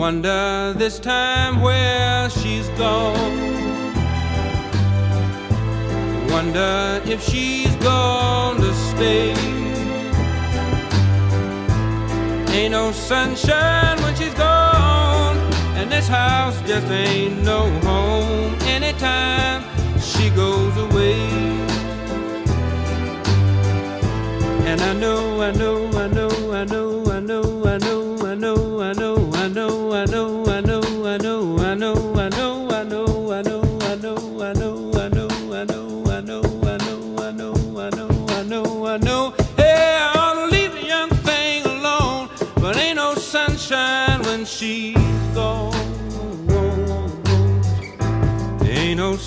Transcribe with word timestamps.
Wonder 0.00 0.72
this 0.78 0.98
time 0.98 1.60
where 1.60 2.30
she's 2.30 2.66
gone. 2.70 3.36
Wonder 6.30 7.02
if 7.04 7.22
she's 7.22 7.76
gonna 7.76 8.72
stay. 8.72 9.34
Ain't 12.56 12.72
no 12.72 12.92
sunshine 12.92 14.00
when 14.00 14.16
she's 14.16 14.32
gone, 14.32 15.36
and 15.76 15.92
this 15.92 16.08
house 16.08 16.58
just 16.62 16.86
ain't 16.90 17.42
no 17.44 17.68
home 17.80 18.54
anytime 18.76 19.62
she 20.00 20.30
goes 20.30 20.74
away. 20.78 21.20
And 24.64 24.80
I 24.80 24.94
know, 24.94 25.42
I 25.42 25.50
know, 25.50 25.90
I 25.92 26.08
know, 26.08 26.30
I 26.54 26.64
know, 26.64 27.04
I 27.12 27.20
know, 27.20 27.64
I 27.66 27.76
know, 27.76 28.26
I 28.26 28.34
know, 28.34 28.80
I 28.80 28.92
know, 28.94 29.30
I 29.34 29.48
know, 29.48 29.79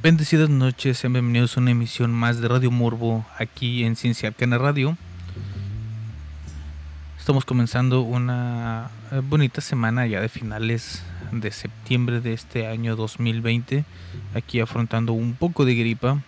Bendecidas 0.00 0.48
noches, 0.48 0.96
sean 0.96 1.12
bienvenidos 1.12 1.56
a 1.56 1.60
una 1.60 1.72
emisión 1.72 2.12
más 2.12 2.40
de 2.40 2.46
Radio 2.46 2.70
Morbo 2.70 3.26
aquí 3.36 3.82
en 3.82 3.96
Ciencia 3.96 4.28
Arcana 4.28 4.56
Radio. 4.56 4.96
Estamos 7.18 7.44
comenzando 7.44 8.02
una 8.02 8.90
eh, 9.10 9.20
bonita 9.28 9.60
semana 9.60 10.06
ya 10.06 10.20
de 10.20 10.28
finales 10.28 11.02
de 11.32 11.50
septiembre 11.50 12.20
de 12.20 12.32
este 12.32 12.68
año 12.68 12.94
2020, 12.94 13.84
aquí 14.36 14.60
afrontando 14.60 15.14
un 15.14 15.34
poco 15.34 15.64
de 15.64 15.74
gripa. 15.74 16.22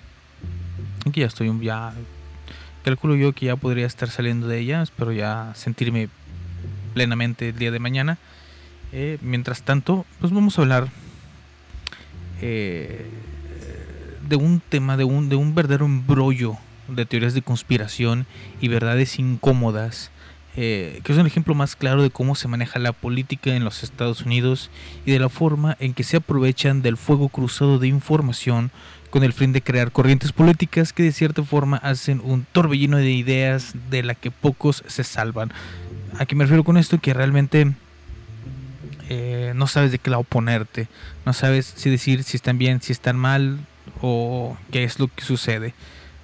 Aquí 1.07 1.21
ya 1.21 1.27
estoy 1.27 1.57
ya 1.61 1.93
calculo 2.83 3.15
yo 3.15 3.33
que 3.35 3.47
ya 3.47 3.55
podría 3.55 3.87
estar 3.87 4.11
saliendo 4.11 4.49
de 4.49 4.59
ella, 4.59 4.83
espero 4.83 5.13
ya 5.13 5.53
sentirme 5.55 6.09
plenamente 6.93 7.51
el 7.51 7.57
día 7.57 7.71
de 7.71 7.79
mañana. 7.79 8.19
Eh, 8.91 9.19
mientras 9.23 9.63
tanto, 9.63 10.07
pues 10.19 10.33
vamos 10.33 10.59
a 10.59 10.63
hablar 10.63 10.89
eh, 12.43 13.07
de 14.31 14.37
un 14.37 14.63
tema, 14.67 14.97
de 14.97 15.05
un, 15.05 15.29
de 15.29 15.37
un 15.37 15.55
verdadero 15.55 15.85
embrollo 15.85 16.57
de 16.89 17.05
teorías 17.05 17.35
de 17.35 17.43
conspiración 17.43 18.27
y 18.61 18.69
verdades 18.69 19.19
incómodas, 19.19 20.11
eh, 20.57 21.01
que 21.05 21.13
es 21.13 21.19
un 21.19 21.27
ejemplo 21.27 21.55
más 21.55 21.77
claro 21.77 22.03
de 22.03 22.11
cómo 22.11 22.35
se 22.35 22.49
maneja 22.49 22.79
la 22.79 22.93
política 22.93 23.55
en 23.55 23.65
los 23.65 23.83
Estados 23.83 24.23
Unidos 24.23 24.71
y 25.05 25.13
de 25.13 25.19
la 25.19 25.29
forma 25.29 25.77
en 25.81 25.95
que 25.95 26.05
se 26.05 26.17
aprovechan 26.17 26.81
del 26.81 26.97
fuego 26.97 27.29
cruzado 27.29 27.79
de 27.79 27.89
información 27.89 28.71
con 29.11 29.25
el 29.25 29.33
fin 29.33 29.53
de 29.53 29.63
crear 29.63 29.91
corrientes 29.91 30.33
políticas 30.33 30.93
que 30.93 31.03
de 31.03 31.13
cierta 31.13 31.43
forma 31.43 31.77
hacen 31.79 32.21
un 32.25 32.47
torbellino 32.53 32.99
de 32.99 33.11
ideas 33.11 33.75
de 33.91 34.05
la 34.05 34.15
que 34.15 34.31
pocos 34.31 34.85
se 34.87 35.03
salvan. 35.03 35.53
¿A 36.19 36.27
qué 36.27 36.37
me 36.37 36.45
refiero 36.45 36.63
con 36.63 36.77
esto? 36.77 36.99
Que 36.99 37.15
realmente 37.15 37.73
eh, 39.09 39.53
no 39.57 39.67
sabes 39.67 39.91
de 39.91 39.99
qué 39.99 40.11
lado 40.11 40.23
ponerte, 40.23 40.87
no 41.27 41.33
sabes 41.33 41.73
si 41.77 41.91
decir 41.91 42.23
si 42.23 42.37
están 42.37 42.59
bien, 42.59 42.81
si 42.81 42.93
están 42.93 43.17
mal 43.17 43.59
o 44.01 44.57
qué 44.71 44.85
es 44.85 44.99
lo 44.99 45.09
que 45.09 45.25
sucede. 45.25 45.75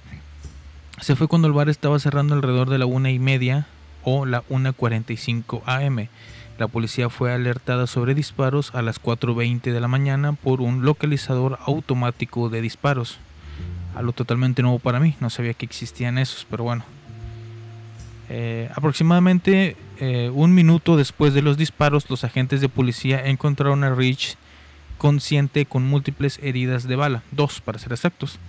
Se 1.00 1.16
fue 1.16 1.28
cuando 1.28 1.48
el 1.48 1.54
bar 1.54 1.70
estaba 1.70 2.00
cerrando 2.00 2.36
alrededor 2.36 2.70
de 2.70 2.78
la 2.78 2.86
una 2.86 3.10
y 3.10 3.20
media 3.20 3.68
o 4.04 4.26
la 4.26 4.44
1.45 4.50 5.62
am. 5.66 6.08
La 6.60 6.68
policía 6.68 7.10
fue 7.10 7.34
alertada 7.34 7.88
sobre 7.88 8.14
disparos 8.14 8.76
a 8.76 8.84
las 8.84 9.02
4.20 9.02 9.72
de 9.72 9.80
la 9.80 9.88
mañana 9.88 10.34
por 10.34 10.62
un 10.62 10.86
localizador 10.86 11.58
automático 11.66 12.50
de 12.50 12.62
disparos. 12.62 13.18
Algo 13.96 14.12
totalmente 14.14 14.62
nuevo 14.62 14.78
para 14.78 15.00
mí, 15.00 15.16
no 15.20 15.30
sabía 15.30 15.54
que 15.54 15.66
existían 15.66 16.18
esos, 16.18 16.46
pero 16.50 16.64
bueno. 16.64 16.84
Eh, 18.30 18.70
aproximadamente 18.76 19.76
eh, 20.04 20.32
un 20.34 20.56
minuto 20.56 20.98
después 20.98 21.36
de 21.36 21.44
los 21.44 21.58
disparos, 21.58 22.10
los 22.10 22.24
agentes 22.24 22.60
de 22.60 22.70
policía 22.70 23.24
encontraron 23.28 23.84
a 23.84 23.94
Rich 23.94 24.36
consciente 24.98 25.68
con 25.68 25.84
múltiples 25.84 26.40
heridas 26.42 26.88
de 26.88 26.96
bala, 26.96 27.22
dos 27.30 27.62
para 27.62 27.78
ser 27.78 27.92
exactos. 27.92 28.40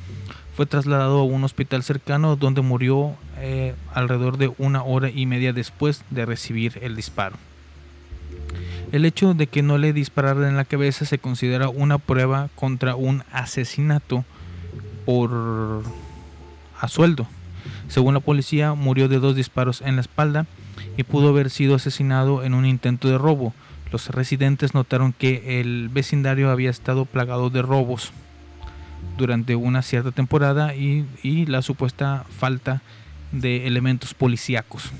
Fue 0.56 0.64
trasladado 0.64 1.18
a 1.18 1.24
un 1.24 1.44
hospital 1.44 1.82
cercano 1.82 2.36
donde 2.36 2.62
murió 2.62 3.16
eh, 3.36 3.74
alrededor 3.92 4.38
de 4.38 4.50
una 4.56 4.82
hora 4.82 5.10
y 5.10 5.26
media 5.26 5.52
después 5.52 6.04
de 6.08 6.24
recibir 6.24 6.78
el 6.80 6.96
disparo. 6.96 7.36
El 8.90 9.04
hecho 9.04 9.34
de 9.34 9.46
que 9.46 9.60
no 9.60 9.76
le 9.76 9.92
dispararan 9.92 10.44
en 10.44 10.56
la 10.56 10.64
cabeza 10.64 11.04
se 11.04 11.18
considera 11.18 11.68
una 11.68 11.98
prueba 11.98 12.48
contra 12.54 12.96
un 12.96 13.24
asesinato 13.30 14.24
por 15.04 15.82
a 16.80 16.88
sueldo 16.88 17.26
Según 17.88 18.14
la 18.14 18.20
policía, 18.20 18.72
murió 18.72 19.08
de 19.08 19.18
dos 19.18 19.36
disparos 19.36 19.82
en 19.82 19.96
la 19.96 20.00
espalda 20.00 20.46
y 20.96 21.02
pudo 21.04 21.28
haber 21.28 21.50
sido 21.50 21.74
asesinado 21.74 22.44
en 22.44 22.54
un 22.54 22.66
intento 22.66 23.08
de 23.08 23.18
robo. 23.18 23.54
Los 23.90 24.08
residentes 24.08 24.74
notaron 24.74 25.12
que 25.12 25.60
el 25.60 25.88
vecindario 25.88 26.50
había 26.50 26.70
estado 26.70 27.04
plagado 27.04 27.50
de 27.50 27.62
robos 27.62 28.12
durante 29.18 29.56
una 29.56 29.82
cierta 29.82 30.12
temporada 30.12 30.74
y, 30.74 31.06
y 31.22 31.46
la 31.46 31.62
supuesta 31.62 32.24
falta 32.38 32.82
de 33.32 33.66
elementos 33.66 34.14
policíacos. 34.14 34.90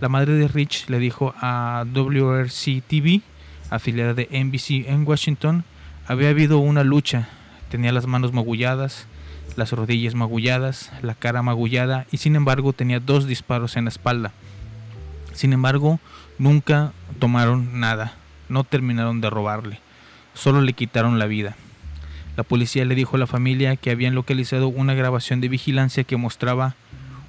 La 0.00 0.08
madre 0.08 0.34
de 0.34 0.48
Rich 0.48 0.88
le 0.88 0.98
dijo 0.98 1.34
a 1.40 1.84
WRC 1.92 2.82
TV, 2.86 3.22
afiliada 3.70 4.14
de 4.14 4.28
NBC 4.30 4.88
en 4.88 5.06
Washington, 5.06 5.64
había 6.06 6.30
habido 6.30 6.58
una 6.58 6.84
lucha. 6.84 7.28
Tenía 7.70 7.92
las 7.92 8.06
manos 8.06 8.32
magulladas, 8.32 9.06
las 9.56 9.72
rodillas 9.72 10.14
magulladas, 10.14 10.90
la 11.02 11.14
cara 11.14 11.42
magullada 11.42 12.06
y 12.10 12.16
sin 12.16 12.36
embargo 12.36 12.72
tenía 12.72 12.98
dos 13.00 13.26
disparos 13.26 13.76
en 13.76 13.84
la 13.84 13.90
espalda. 13.90 14.32
Sin 15.40 15.54
embargo, 15.54 16.00
nunca 16.38 16.92
tomaron 17.18 17.80
nada, 17.80 18.12
no 18.50 18.62
terminaron 18.62 19.22
de 19.22 19.30
robarle, 19.30 19.80
solo 20.34 20.60
le 20.60 20.74
quitaron 20.74 21.18
la 21.18 21.24
vida. 21.24 21.56
La 22.36 22.42
policía 22.42 22.84
le 22.84 22.94
dijo 22.94 23.16
a 23.16 23.18
la 23.18 23.26
familia 23.26 23.76
que 23.76 23.90
habían 23.90 24.14
localizado 24.14 24.68
una 24.68 24.92
grabación 24.92 25.40
de 25.40 25.48
vigilancia 25.48 26.04
que 26.04 26.18
mostraba 26.18 26.74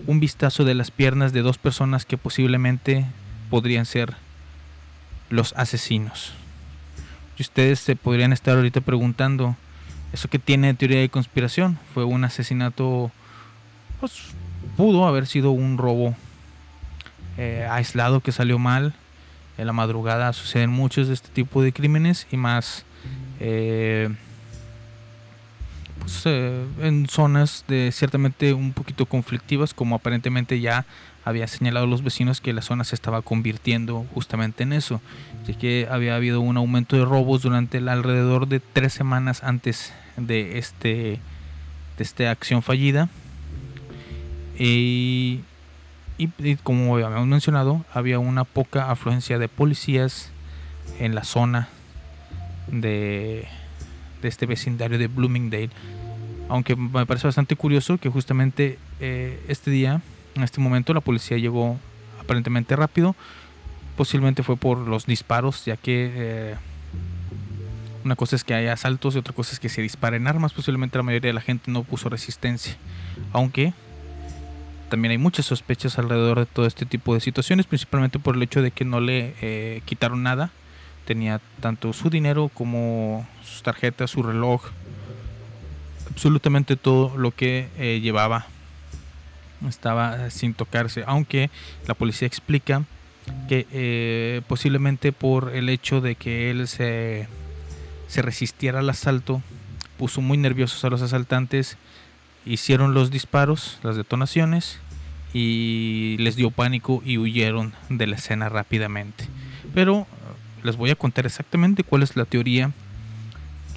un 0.08 0.20
vistazo 0.20 0.66
de 0.66 0.74
las 0.76 0.92
piernas 0.92 1.32
de 1.32 1.42
dos 1.42 1.58
personas 1.58 2.04
que 2.04 2.18
posiblemente 2.18 3.06
podrían 3.50 3.86
ser 3.86 4.14
los 5.30 5.54
asesinos. 5.56 6.34
Ustedes 7.40 7.80
se 7.80 7.96
podrían 7.96 8.34
estar 8.34 8.58
ahorita 8.58 8.82
preguntando, 8.82 9.56
¿eso 10.12 10.28
qué 10.28 10.38
tiene 10.38 10.74
teoría 10.74 11.00
de 11.00 11.08
conspiración? 11.08 11.80
Fue 11.94 12.04
un 12.04 12.26
asesinato, 12.26 13.10
pues 14.02 14.34
pudo 14.76 15.08
haber 15.08 15.28
sido 15.28 15.52
un 15.52 15.78
robo 15.78 16.14
eh, 17.38 17.68
aislado 17.70 18.22
que 18.22 18.32
salió 18.32 18.60
mal. 18.60 18.94
En 19.58 19.68
la 19.68 19.74
madrugada 19.74 20.34
suceden 20.34 20.70
muchos 20.70 21.08
de 21.08 21.14
este 21.14 21.30
tipo 21.30 21.62
de 21.62 21.72
crímenes 21.72 22.26
y 22.32 22.38
más 22.38 22.86
eh, 23.40 24.10
pues, 26.00 26.24
eh, 26.26 26.66
en 26.82 27.08
zonas 27.08 27.64
de 27.68 27.92
ciertamente 27.92 28.54
un 28.54 28.74
poquito 28.74 29.06
conflictivas, 29.06 29.74
como 29.74 29.96
aparentemente 29.96 30.60
ya 30.60 30.86
había 31.24 31.48
señalado 31.48 31.86
los 31.86 32.04
vecinos 32.04 32.42
que 32.42 32.54
la 32.54 32.64
zona 32.64 32.84
se 32.84 32.96
estaba 32.96 33.22
convirtiendo 33.22 34.06
justamente 34.14 34.64
en 34.64 34.74
eso, 34.74 35.02
ya 35.46 35.58
que 35.58 35.88
había 35.92 36.16
habido 36.16 36.42
un 36.42 36.58
aumento 36.58 36.96
de 36.96 37.06
robos 37.06 37.44
durante 37.44 37.78
el 37.78 37.90
alrededor 37.90 38.48
de 38.48 38.60
tres 38.60 38.94
semanas 38.94 39.44
antes 39.44 39.94
de 40.18 40.58
este 40.58 41.20
de 41.98 42.04
esta 42.04 42.32
acción 42.32 42.64
fallida 42.64 43.10
y, 44.58 45.42
y, 46.22 46.56
como 46.58 46.96
habíamos 46.96 47.28
mencionado 47.28 47.84
había 47.94 48.20
una 48.20 48.44
poca 48.44 48.92
afluencia 48.92 49.40
de 49.40 49.48
policías 49.48 50.30
en 51.00 51.16
la 51.16 51.24
zona 51.24 51.70
de 52.68 53.48
este 54.22 54.46
vecindario 54.46 55.00
de 55.00 55.08
Bloomingdale. 55.08 55.72
Aunque 56.48 56.76
me 56.76 57.06
parece 57.06 57.28
bastante 57.28 57.56
curioso 57.56 57.98
que 57.98 58.10
justamente 58.10 58.78
eh, 59.00 59.44
este 59.48 59.72
día, 59.72 60.02
en 60.36 60.44
este 60.44 60.62
momento, 60.62 60.94
la 60.94 61.02
policía 61.02 61.38
llegó 61.38 61.80
aparentemente 62.20 62.76
rápido. 62.76 63.16
Posiblemente 63.98 64.44
fue 64.44 64.58
por 64.58 64.78
los 64.78 65.06
disparos, 65.06 65.66
ya 65.66 65.78
que 65.78 66.12
eh, 66.14 66.56
una 68.04 68.16
cosa 68.16 68.36
es 68.36 68.44
que 68.44 68.54
haya 68.54 68.74
asaltos 68.74 69.16
y 69.16 69.18
otra 69.18 69.34
cosa 69.34 69.54
es 69.54 69.60
que 69.60 69.70
se 69.70 69.82
disparen 69.82 70.28
armas. 70.28 70.54
Posiblemente 70.54 70.98
la 70.98 71.04
mayoría 71.04 71.30
de 71.30 71.34
la 71.34 71.42
gente 71.42 71.72
no 71.72 71.84
puso 71.84 72.10
resistencia. 72.10 72.76
Aunque 73.34 73.74
también 74.92 75.12
hay 75.14 75.18
muchas 75.18 75.46
sospechas 75.46 75.98
alrededor 75.98 76.40
de 76.40 76.46
todo 76.46 76.66
este 76.66 76.86
tipo 76.86 77.14
de 77.14 77.22
situaciones, 77.22 77.66
principalmente 77.66 78.20
por 78.20 78.36
el 78.36 78.44
hecho 78.44 78.62
de 78.62 78.72
que 78.72 78.84
no 78.84 79.00
le 79.00 79.34
eh, 79.42 79.82
quitaron 79.86 80.22
nada. 80.22 80.52
Tenía 81.06 81.40
tanto 81.62 81.94
su 81.94 82.10
dinero 82.10 82.52
como 82.54 83.26
sus 83.42 83.64
tarjetas, 83.64 84.12
su 84.12 84.22
reloj, 84.22 84.66
absolutamente 86.10 86.76
todo 86.76 87.16
lo 87.18 87.32
que 87.32 87.70
eh, 87.78 88.02
llevaba. 88.02 88.48
Estaba 89.66 90.30
sin 90.30 90.54
tocarse, 90.54 91.06
aunque 91.08 91.50
la 91.88 91.94
policía 91.94 92.28
explica 92.28 92.84
que 93.48 93.68
eh, 93.72 94.42
posiblemente 94.48 95.14
por 95.14 95.56
el 95.56 95.70
hecho 95.70 96.02
de 96.02 96.16
que 96.16 96.52
él 96.52 96.68
se, 96.68 97.30
se 98.08 98.22
resistiera 98.22 98.80
al 98.80 98.90
asalto, 98.90 99.42
puso 99.98 100.20
muy 100.20 100.38
nerviosos 100.38 100.84
a 100.84 100.90
los 100.90 101.02
asaltantes, 101.02 101.78
hicieron 102.46 102.94
los 102.94 103.10
disparos, 103.10 103.80
las 103.84 103.96
detonaciones 103.96 104.81
y 105.34 106.18
les 106.20 106.36
dio 106.36 106.52
pánico 106.52 107.02
y 107.06 107.18
huyeron 107.18 107.74
de 107.90 108.08
la 108.08 108.16
escena 108.16 108.50
rápidamente. 108.50 109.26
Pero 109.74 110.08
les 110.64 110.78
voy 110.78 110.90
a 110.90 110.96
contar 110.96 111.26
exactamente 111.26 111.84
cuál 111.84 112.04
es 112.04 112.16
la 112.16 112.26
teoría 112.26 112.72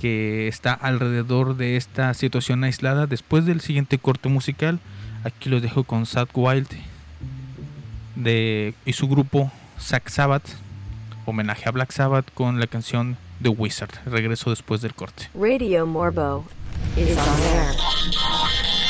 que 0.01 0.49
está 0.49 0.75
alrededor 0.75 1.57
de 1.57 1.77
esta 1.77 2.13
situación 2.15 2.65
aislada 2.65 3.07
después 3.07 3.47
del 3.47 3.61
siguiente 3.61 3.99
corte 3.99 4.29
musical. 4.29 4.81
Aquí 5.23 5.49
los 5.49 5.63
dejo 5.63 5.85
con 5.85 6.05
Sad 6.07 6.29
Wild 6.35 6.69
y 8.17 8.93
su 8.93 9.09
grupo 9.09 9.51
Zack 9.81 10.09
Sabbath, 10.09 10.49
homenaje 11.25 11.69
a 11.69 11.73
Black 11.73 11.93
Sabbath 11.93 12.27
con 12.35 12.61
la 12.61 12.67
canción 12.67 13.17
The 13.43 13.49
Wizard. 13.49 13.91
Regreso 14.05 14.51
después 14.51 14.83
del 14.83 14.95
corte. 14.95 15.31
Radio 15.35 15.87
Morbo 15.87 16.45
is 16.97 17.17
on 17.17 17.43
air. 17.55 18.84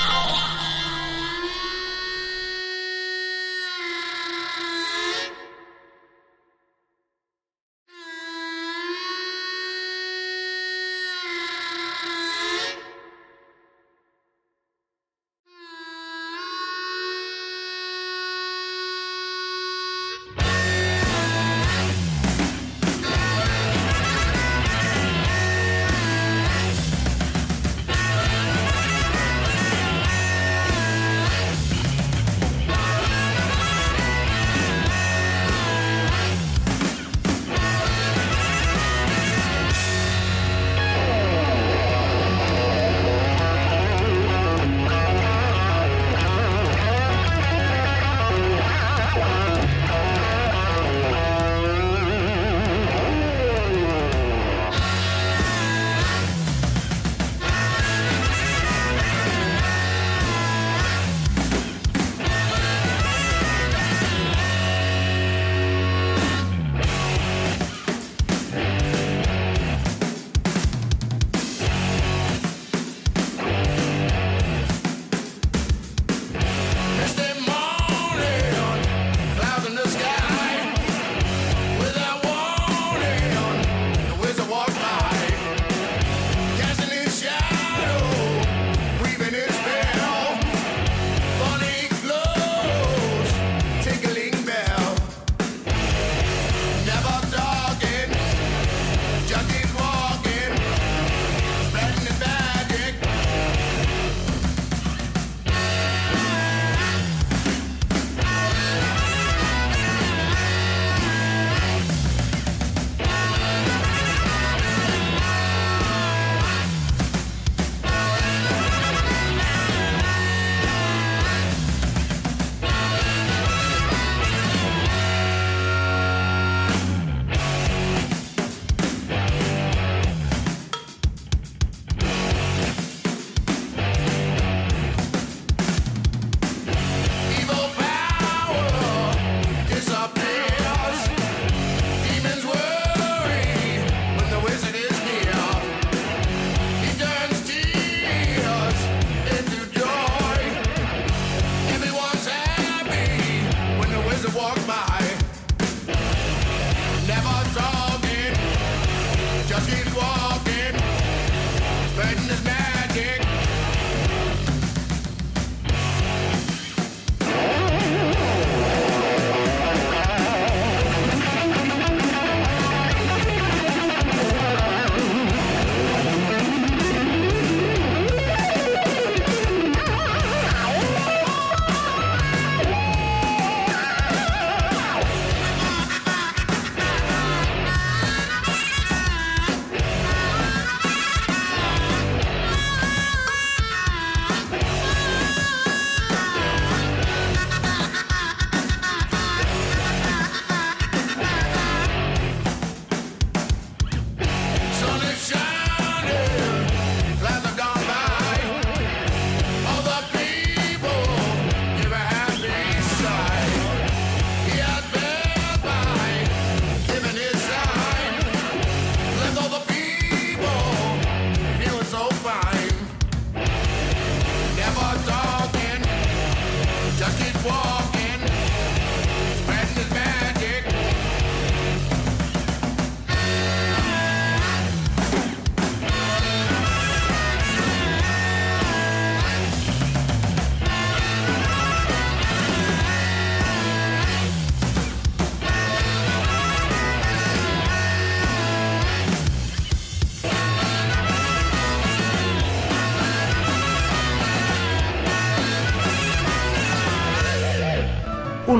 out 154.56 154.66
my 154.66 154.93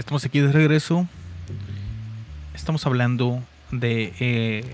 Estamos 0.00 0.24
aquí 0.24 0.40
de 0.40 0.50
regreso. 0.50 1.06
Estamos 2.54 2.86
hablando 2.86 3.42
de 3.70 4.14
eh, 4.18 4.64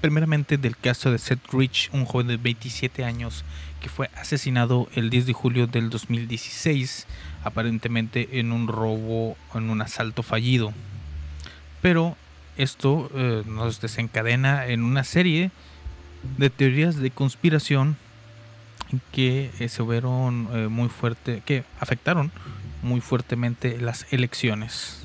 primeramente 0.00 0.56
del 0.56 0.76
caso 0.76 1.10
de 1.10 1.18
Seth 1.18 1.52
Rich, 1.52 1.90
un 1.92 2.04
joven 2.04 2.28
de 2.28 2.36
27 2.36 3.04
años 3.04 3.44
que 3.80 3.88
fue 3.88 4.08
asesinado 4.14 4.88
el 4.94 5.10
10 5.10 5.26
de 5.26 5.32
julio 5.32 5.66
del 5.66 5.90
2016, 5.90 7.08
aparentemente 7.42 8.38
en 8.38 8.52
un 8.52 8.68
robo, 8.68 9.36
en 9.52 9.68
un 9.68 9.82
asalto 9.82 10.22
fallido. 10.22 10.72
Pero 11.80 12.16
esto 12.56 13.10
eh, 13.16 13.42
nos 13.44 13.80
desencadena 13.80 14.68
en 14.68 14.84
una 14.84 15.02
serie 15.02 15.50
de 16.38 16.50
teorías 16.50 16.98
de 16.98 17.10
conspiración 17.10 17.96
que 19.10 19.50
eh, 19.58 19.68
se 19.68 19.82
vieron 19.82 20.70
muy 20.72 20.88
fuerte, 20.88 21.42
que 21.44 21.64
afectaron 21.80 22.30
muy 22.82 23.00
fuertemente 23.00 23.78
las 23.80 24.06
elecciones 24.12 24.98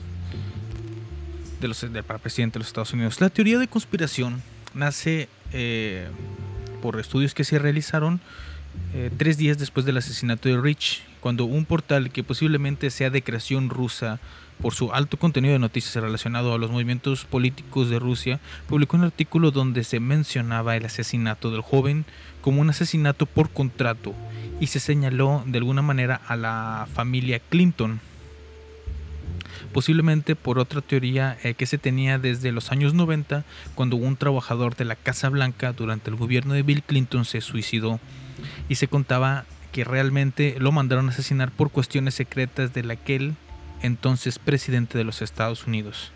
de 1.62 1.68
los, 1.68 1.82
del 1.82 2.04
presidente 2.04 2.54
de 2.54 2.60
los 2.60 2.68
Estados 2.68 2.94
Unidos. 2.94 3.22
La 3.22 3.30
teoría 3.30 3.60
de 3.60 3.68
conspiración 3.68 4.42
nace 4.74 5.30
eh, 5.54 6.08
por 6.82 7.00
estudios 7.00 7.34
que 7.34 7.44
se 7.44 7.60
realizaron 7.60 8.20
eh, 8.94 9.10
tres 9.16 9.38
días 9.38 9.58
después 9.58 9.86
del 9.86 9.98
asesinato 9.98 10.50
de 10.50 10.60
Rich, 10.60 11.04
cuando 11.20 11.46
un 11.46 11.66
portal 11.66 12.12
que 12.12 12.24
posiblemente 12.24 12.90
sea 12.90 13.10
de 13.10 13.24
creación 13.24 13.70
rusa 13.70 14.20
por 14.62 14.74
su 14.74 14.92
alto 14.92 15.18
contenido 15.18 15.54
de 15.54 15.60
noticias 15.60 15.96
relacionado 15.96 16.54
a 16.54 16.58
los 16.58 16.72
movimientos 16.72 17.26
políticos 17.26 17.90
de 17.90 18.00
Rusia, 18.00 18.40
publicó 18.68 18.98
un 18.98 19.04
artículo 19.04 19.52
donde 19.52 19.84
se 19.84 20.00
mencionaba 20.00 20.76
el 20.76 20.86
asesinato 20.86 21.52
del 21.52 21.62
joven 21.62 22.06
como 22.42 22.62
un 22.62 22.70
asesinato 22.70 23.26
por 23.26 23.50
contrato 23.50 24.14
y 24.60 24.68
se 24.68 24.80
señaló 24.80 25.44
de 25.46 25.58
alguna 25.60 25.82
manera 25.82 26.22
a 26.28 26.36
la 26.36 26.88
familia 26.94 27.40
Clinton. 27.40 28.00
Posiblemente 29.74 30.36
por 30.36 30.60
otra 30.60 30.82
teoría 30.82 31.38
eh, 31.44 31.54
que 31.54 31.66
se 31.66 31.78
tenía 31.78 32.18
desde 32.18 32.52
los 32.52 32.72
años 32.72 32.94
90, 32.94 33.44
cuando 33.76 33.96
un 33.96 34.16
trabajador 34.16 34.76
de 34.76 34.86
la 34.86 34.96
Casa 34.96 35.30
Blanca 35.30 35.74
durante 35.74 36.10
el 36.10 36.16
gobierno 36.16 36.54
de 36.54 36.64
Bill 36.64 36.84
Clinton 36.84 37.26
se 37.26 37.42
suicidó 37.42 38.00
y 38.70 38.76
se 38.76 38.88
contaba 38.88 39.46
que 39.72 39.84
realmente 39.84 40.56
lo 40.60 40.72
mandaron 40.72 41.08
a 41.08 41.12
asesinar 41.12 41.52
por 41.52 41.70
cuestiones 41.70 42.16
secretas 42.16 42.74
del 42.74 42.90
aquel 42.90 43.36
entonces 43.82 44.40
presidente 44.40 44.98
de 44.98 45.04
los 45.04 45.22
Estados 45.22 45.68
Unidos. 45.68 46.12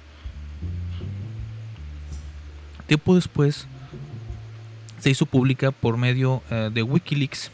Tiempo 2.87 3.15
después 3.15 3.67
se 4.99 5.09
hizo 5.09 5.25
pública 5.25 5.71
por 5.71 5.97
medio 5.97 6.41
eh, 6.49 6.69
de 6.73 6.83
Wikileaks 6.83 7.51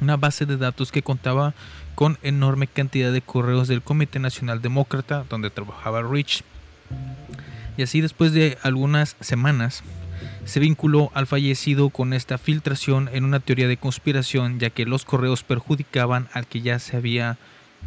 una 0.00 0.16
base 0.16 0.46
de 0.46 0.56
datos 0.56 0.92
que 0.92 1.02
contaba 1.02 1.54
con 1.94 2.18
enorme 2.22 2.66
cantidad 2.66 3.12
de 3.12 3.22
correos 3.22 3.68
del 3.68 3.82
Comité 3.82 4.18
Nacional 4.18 4.62
Demócrata 4.62 5.24
donde 5.28 5.50
trabajaba 5.50 6.02
Rich. 6.02 6.42
Y 7.76 7.82
así 7.82 8.00
después 8.00 8.32
de 8.32 8.58
algunas 8.62 9.16
semanas 9.20 9.82
se 10.44 10.60
vinculó 10.60 11.10
al 11.14 11.26
fallecido 11.26 11.90
con 11.90 12.12
esta 12.12 12.38
filtración 12.38 13.10
en 13.12 13.24
una 13.24 13.40
teoría 13.40 13.68
de 13.68 13.76
conspiración 13.76 14.58
ya 14.58 14.70
que 14.70 14.86
los 14.86 15.04
correos 15.04 15.42
perjudicaban 15.42 16.28
al 16.32 16.46
que 16.46 16.60
ya 16.60 16.78
se 16.78 16.96
había 16.96 17.36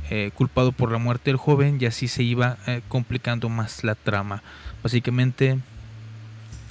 eh, 0.09 0.31
culpado 0.33 0.71
por 0.71 0.91
la 0.91 0.97
muerte 0.97 1.29
del 1.29 1.37
joven 1.37 1.77
y 1.79 1.85
así 1.85 2.07
se 2.07 2.23
iba 2.23 2.57
eh, 2.67 2.81
complicando 2.87 3.47
más 3.49 3.83
la 3.83 3.95
trama. 3.95 4.43
Básicamente 4.81 5.59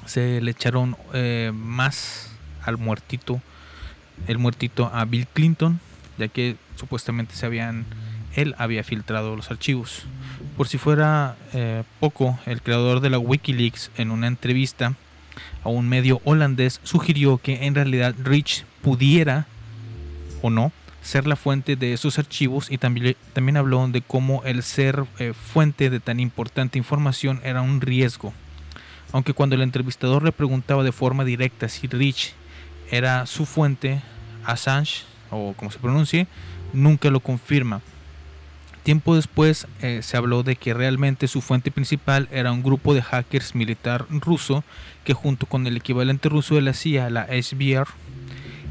se 0.07 0.40
le 0.40 0.51
echaron 0.51 0.96
eh, 1.12 1.53
más 1.55 2.33
al 2.64 2.79
muertito, 2.79 3.40
el 4.26 4.38
muertito 4.38 4.90
a 4.92 5.04
Bill 5.04 5.26
Clinton, 5.26 5.81
ya 6.18 6.28
que 6.28 6.57
supuestamente 6.76 7.35
se 7.35 7.46
habían, 7.46 7.85
él 8.35 8.54
había 8.59 8.85
filtrado 8.85 9.37
los 9.37 9.50
archivos. 9.50 10.04
Por 10.57 10.68
si 10.68 10.78
fuera 10.78 11.37
eh, 11.52 11.85
poco, 12.00 12.38
el 12.46 12.62
creador 12.62 13.00
de 13.00 13.11
la 13.11 13.18
Wikileaks 13.18 13.90
en 13.96 14.11
una 14.11 14.26
entrevista 14.26 14.94
a 15.62 15.68
un 15.68 15.88
medio 15.88 16.20
holandés 16.24 16.81
sugirió 16.83 17.38
que 17.38 17.66
en 17.66 17.74
realidad 17.74 18.14
Rich 18.22 18.64
pudiera 18.83 19.46
o 20.42 20.50
no 20.50 20.72
ser 21.02 21.26
la 21.26 21.37
fuente 21.37 21.76
de 21.76 21.92
esos 21.92 22.18
archivos 22.18 22.70
y 22.70 22.78
también, 22.78 23.16
también 23.33 23.57
habló 23.57 23.87
de 23.88 24.02
cómo 24.02 24.42
el 24.44 24.62
ser 24.62 25.04
eh, 25.18 25.33
fuente 25.33 25.90
de 25.90 26.00
tan 26.00 26.20
importante 26.20 26.78
información 26.78 27.40
era 27.44 27.62
un 27.62 27.81
riesgo. 27.81 28.33
Aunque 29.12 29.33
cuando 29.33 29.57
el 29.57 29.62
entrevistador 29.62 30.22
le 30.22 30.33
preguntaba 30.33 30.83
de 30.83 30.92
forma 30.92 31.24
directa 31.24 31.68
si 31.68 31.87
Rich 31.87 32.35
era 32.90 33.27
su 33.27 33.46
fuente, 33.46 34.01
Assange, 34.44 35.05
o 35.31 35.55
como 35.55 35.70
se 35.70 35.79
pronuncie, 35.79 36.27
nunca 36.72 37.11
lo 37.11 37.20
confirma. 37.20 37.81
Tiempo 38.83 39.16
después 39.16 39.66
eh, 39.83 40.01
se 40.03 40.16
habló 40.16 40.42
de 40.42 40.57
que 40.57 40.72
realmente 40.72 41.29
su 41.29 41.42
fuente 41.42 41.70
principal 41.70 42.29
era 42.33 42.53
un 42.53 42.62
grupo 42.62 42.94
de 42.94 43.03
hackers 43.03 43.55
militar 43.55 44.07
ruso 44.09 44.64
que 45.05 45.12
junto 45.12 45.46
con 45.46 45.66
el 45.66 45.77
equivalente 45.77 46.29
ruso 46.29 46.55
de 46.55 46.62
la 46.62 46.72
CIA, 46.72 47.11
la 47.11 47.27
SBR, 47.27 47.88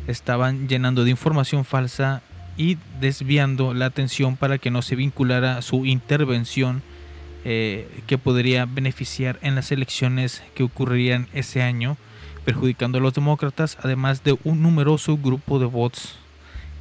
estaban 0.07 0.67
llenando 0.67 1.03
de 1.03 1.11
información 1.11 1.65
falsa 1.65 2.21
y 2.57 2.77
desviando 2.99 3.73
la 3.73 3.85
atención 3.85 4.37
para 4.37 4.57
que 4.57 4.71
no 4.71 4.81
se 4.81 4.95
vinculara 4.95 5.61
su 5.61 5.85
intervención 5.85 6.81
eh, 7.45 7.87
que 8.07 8.17
podría 8.17 8.65
beneficiar 8.65 9.37
en 9.41 9.55
las 9.55 9.71
elecciones 9.71 10.41
que 10.55 10.63
ocurrirían 10.63 11.27
ese 11.33 11.61
año, 11.61 11.95
perjudicando 12.47 12.97
a 12.97 13.01
los 13.01 13.13
demócratas, 13.13 13.77
además 13.83 14.23
de 14.23 14.39
un 14.45 14.61
numeroso 14.61 15.17
grupo 15.17 15.59
de 15.59 15.65
bots 15.65 16.15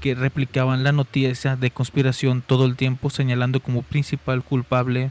que 0.00 0.14
replicaban 0.14 0.84
la 0.84 0.92
noticia 0.92 1.56
de 1.56 1.72
conspiración 1.72 2.40
todo 2.40 2.66
el 2.66 2.76
tiempo, 2.76 3.10
señalando 3.10 3.58
como 3.58 3.82
principal 3.82 4.44
culpable 4.44 5.10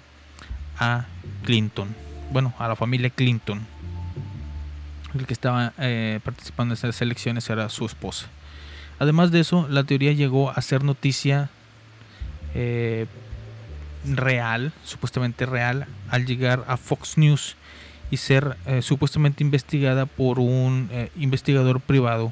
a 0.80 1.08
Clinton, 1.44 1.94
bueno, 2.32 2.54
a 2.58 2.70
la 2.70 2.78
familia 2.78 3.10
Clinton. 3.10 3.68
El 5.14 5.28
que 5.28 5.34
estaba 5.34 5.74
eh, 5.78 6.22
participando 6.24 6.74
en 6.74 6.78
esas 6.78 7.02
elecciones 7.02 7.50
era 7.50 7.68
su 7.68 7.86
esposa. 7.86 8.28
Además 8.98 9.32
de 9.32 9.42
eso, 9.42 9.68
la 9.70 9.84
teoría 9.84 10.14
llegó 10.14 10.52
a 10.52 10.62
ser 10.62 10.86
noticia 10.86 11.50
eh, 12.54 13.08
real, 14.06 14.72
supuestamente 14.86 15.46
real, 15.46 15.86
al 16.10 16.26
llegar 16.26 16.64
a 16.70 16.78
Fox 16.78 17.18
News 17.18 17.58
y 18.12 18.18
ser 18.18 18.58
eh, 18.66 18.82
supuestamente 18.82 19.44
investigada 19.44 20.06
por 20.06 20.40
un 20.40 20.90
eh, 20.92 21.10
investigador 21.18 21.82
privado 21.82 22.32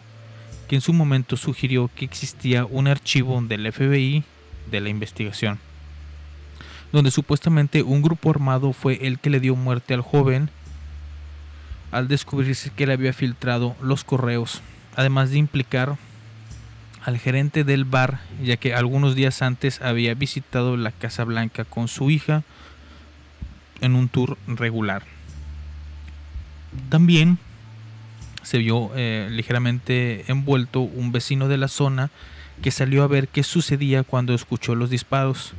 que 0.68 0.76
en 0.76 0.82
su 0.82 0.94
momento 0.94 1.36
sugirió 1.36 1.90
que 1.96 2.06
existía 2.06 2.66
un 2.66 2.88
archivo 2.88 3.42
del 3.42 3.72
FBI 3.72 4.24
de 4.72 4.82
la 4.82 4.90
investigación, 4.90 5.60
donde 6.92 7.12
supuestamente 7.12 7.84
un 7.84 8.02
grupo 8.02 8.30
armado 8.30 8.74
fue 8.74 9.06
el 9.06 9.20
que 9.20 9.30
le 9.30 9.40
dio 9.40 9.56
muerte 9.56 9.94
al 9.94 10.02
joven 10.02 10.50
al 11.94 12.08
descubrirse 12.08 12.72
que 12.72 12.86
él 12.86 12.92
había 12.92 13.14
filtrado 13.14 13.76
los 13.80 14.04
correos, 14.04 14.62
además 14.96 15.30
de 15.30 15.38
implicar 15.38 15.96
al 17.06 17.20
gerente 17.20 17.64
del 17.64 17.86
bar, 17.86 18.20
ya 18.42 18.58
que 18.58 18.74
algunos 18.74 19.14
días 19.14 19.42
antes 19.42 19.82
había 19.82 20.16
visitado 20.16 20.76
la 20.76 20.92
Casa 20.92 21.24
Blanca 21.24 21.66
con 21.66 21.88
su 21.88 22.10
hija 22.10 22.44
en 23.82 23.96
un 23.96 24.10
tour 24.10 24.38
regular. 24.48 25.04
También 26.90 27.38
se 28.44 28.58
vio 28.58 28.92
eh, 28.96 29.30
ligeramente 29.32 30.26
envuelto 30.28 30.82
un 30.82 31.12
vecino 31.12 31.48
de 31.48 31.58
la 31.58 31.68
zona 31.68 32.12
que 32.62 32.72
salió 32.72 33.04
a 33.04 33.08
ver 33.08 33.28
qué 33.28 33.44
sucedía 33.44 34.04
cuando 34.04 34.34
escuchó 34.34 34.76
los 34.76 34.90
disparos. 34.90 35.54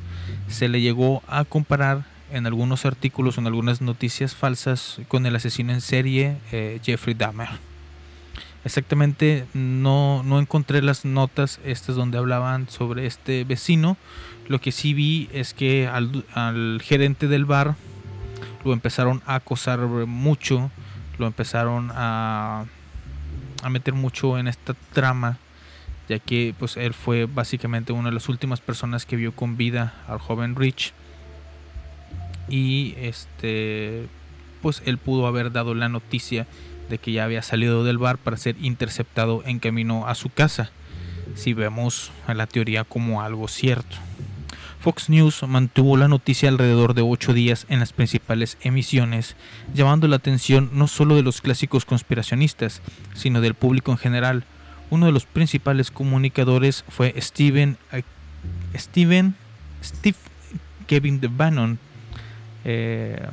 Se 0.49 0.69
le 0.69 0.81
llegó 0.81 1.23
a 1.27 1.45
comparar 1.45 2.05
en 2.31 2.47
algunos 2.47 2.85
artículos 2.85 3.39
en 3.39 3.47
algunas 3.47 3.81
noticias 3.81 4.35
falsas 4.35 5.01
con 5.09 5.27
el 5.27 5.37
asesino 5.37 5.73
en 5.73 5.81
serie 5.81 6.37
eh, 6.53 6.81
Jeffrey 6.83 7.15
Dahmer. 7.15 7.49
Exactamente 8.65 9.47
no, 9.53 10.23
no 10.23 10.39
encontré 10.41 10.81
las 10.81 11.05
notas 11.05 11.61
estas 11.65 11.97
donde 11.97 12.19
hablaban 12.19 12.69
sobre 12.69 13.07
este 13.07 13.45
vecino. 13.45 13.97
Lo 14.49 14.61
que 14.61 14.73
sí 14.73 14.95
vi 14.95 15.29
es 15.33 15.53
que 15.53 15.87
al, 15.87 16.25
al 16.33 16.81
gerente 16.83 17.29
del 17.29 17.45
bar 17.45 17.77
lo 18.65 18.73
empezaron 18.73 19.23
a 19.27 19.37
acosar 19.37 19.81
mucho, 19.81 20.71
lo 21.19 21.27
empezaron 21.27 21.91
a, 21.95 22.65
a 23.63 23.71
meter 23.71 23.95
mucho 23.95 24.39
en 24.39 24.49
esta 24.49 24.75
trama, 24.93 25.39
ya 26.09 26.19
que 26.19 26.55
pues 26.59 26.77
él 26.77 26.95
fue 26.95 27.27
básicamente 27.27 27.93
una 27.93 28.11
de 28.11 28.15
las 28.15 28.29
últimas 28.29 28.61
personas 28.61 29.07
que 29.07 29.17
vio 29.17 29.33
con 29.33 29.57
vida 29.57 29.95
al 30.09 30.19
joven 30.19 30.57
Rich 30.57 30.93
y 32.49 32.95
este 32.99 34.07
pues 34.61 34.83
él 34.87 34.99
pudo 34.99 35.27
haber 35.27 35.53
dado 35.53 35.75
la 35.75 35.89
noticia 35.89 36.47
de 36.89 36.99
que 36.99 37.13
ya 37.13 37.25
había 37.25 37.43
salido 37.43 37.85
del 37.85 37.99
bar 37.99 38.19
para 38.19 38.37
ser 38.37 38.57
interceptado 38.61 39.43
en 39.45 39.59
camino 39.59 40.07
a 40.07 40.15
su 40.15 40.31
casa, 40.31 40.71
si 41.35 41.53
vemos 41.53 42.11
a 42.27 42.35
la 42.35 42.47
teoría 42.47 42.85
como 42.85 43.23
algo 43.23 43.49
cierto. 43.49 43.97
Fox 44.85 45.09
News 45.09 45.43
mantuvo 45.49 45.97
la 45.97 46.09
noticia 46.09 46.51
alrededor 46.51 46.93
de 46.93 47.01
ocho 47.01 47.33
días 47.33 47.65
en 47.71 47.81
las 47.81 47.95
principales 47.95 48.59
emisiones, 48.61 49.35
llamando 49.73 50.09
la 50.09 50.17
atención 50.17 50.69
no 50.75 50.89
solo 50.89 51.17
de 51.17 51.23
los 51.23 51.41
clásicos 51.41 51.87
conspiracionistas, 51.87 52.83
sino 53.15 53.41
del 53.41 53.55
público 53.55 53.93
en 53.93 53.97
general. 53.97 54.45
Uno 54.91 55.07
de 55.07 55.13
los 55.13 55.25
principales 55.25 55.91
comunicadores 55.91 56.85
fue 56.87 57.15
Steven, 57.19 57.79
eh, 57.93 58.03
Steven 58.75 59.35
Steve 59.83 60.19
Kevin 60.87 61.19
de 61.19 61.29
Bannon, 61.29 61.79
eh, 62.67 63.27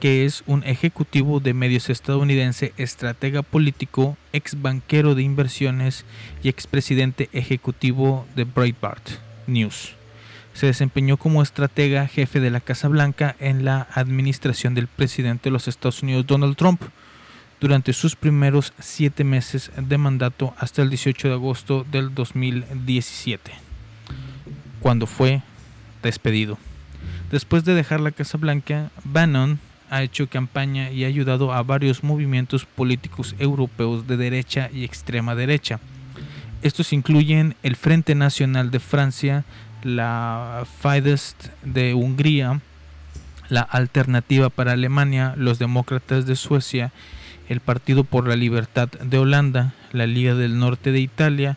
que 0.00 0.24
es 0.24 0.42
un 0.48 0.64
ejecutivo 0.64 1.38
de 1.38 1.54
medios 1.54 1.90
estadounidense, 1.90 2.72
estratega 2.76 3.42
político, 3.42 4.16
ex 4.32 4.60
banquero 4.60 5.14
de 5.14 5.22
inversiones 5.22 6.04
y 6.42 6.48
expresidente 6.48 7.28
ejecutivo 7.32 8.26
de 8.34 8.42
Breitbart 8.42 9.24
News. 9.46 9.94
Se 10.54 10.66
desempeñó 10.66 11.16
como 11.16 11.42
estratega 11.42 12.08
jefe 12.08 12.40
de 12.40 12.50
la 12.50 12.60
Casa 12.60 12.88
Blanca 12.88 13.36
en 13.40 13.64
la 13.64 13.86
administración 13.92 14.74
del 14.74 14.86
presidente 14.86 15.44
de 15.44 15.50
los 15.50 15.68
Estados 15.68 16.02
Unidos 16.02 16.26
Donald 16.26 16.56
Trump 16.56 16.82
durante 17.60 17.92
sus 17.92 18.16
primeros 18.16 18.72
siete 18.78 19.24
meses 19.24 19.70
de 19.76 19.98
mandato 19.98 20.54
hasta 20.58 20.82
el 20.82 20.90
18 20.90 21.28
de 21.28 21.34
agosto 21.34 21.86
del 21.90 22.14
2017, 22.14 23.52
cuando 24.80 25.06
fue 25.06 25.42
despedido. 26.02 26.58
Después 27.30 27.64
de 27.64 27.74
dejar 27.74 28.00
la 28.00 28.12
Casa 28.12 28.38
Blanca, 28.38 28.90
Bannon 29.04 29.58
ha 29.90 30.02
hecho 30.02 30.28
campaña 30.28 30.90
y 30.90 31.04
ha 31.04 31.08
ayudado 31.08 31.52
a 31.52 31.62
varios 31.62 32.02
movimientos 32.02 32.64
políticos 32.64 33.34
europeos 33.38 34.06
de 34.06 34.16
derecha 34.16 34.70
y 34.72 34.84
extrema 34.84 35.34
derecha. 35.34 35.80
Estos 36.66 36.92
incluyen 36.92 37.54
el 37.62 37.76
Frente 37.76 38.16
Nacional 38.16 38.72
de 38.72 38.80
Francia, 38.80 39.44
la 39.84 40.66
Fidesz 40.82 41.36
de 41.62 41.94
Hungría, 41.94 42.60
la 43.48 43.60
Alternativa 43.60 44.50
para 44.50 44.72
Alemania, 44.72 45.34
los 45.36 45.60
Demócratas 45.60 46.26
de 46.26 46.34
Suecia, 46.34 46.90
el 47.48 47.60
Partido 47.60 48.02
por 48.02 48.26
la 48.26 48.34
Libertad 48.34 48.88
de 48.88 49.16
Holanda, 49.16 49.74
la 49.92 50.08
Liga 50.08 50.34
del 50.34 50.58
Norte 50.58 50.90
de 50.90 50.98
Italia, 50.98 51.56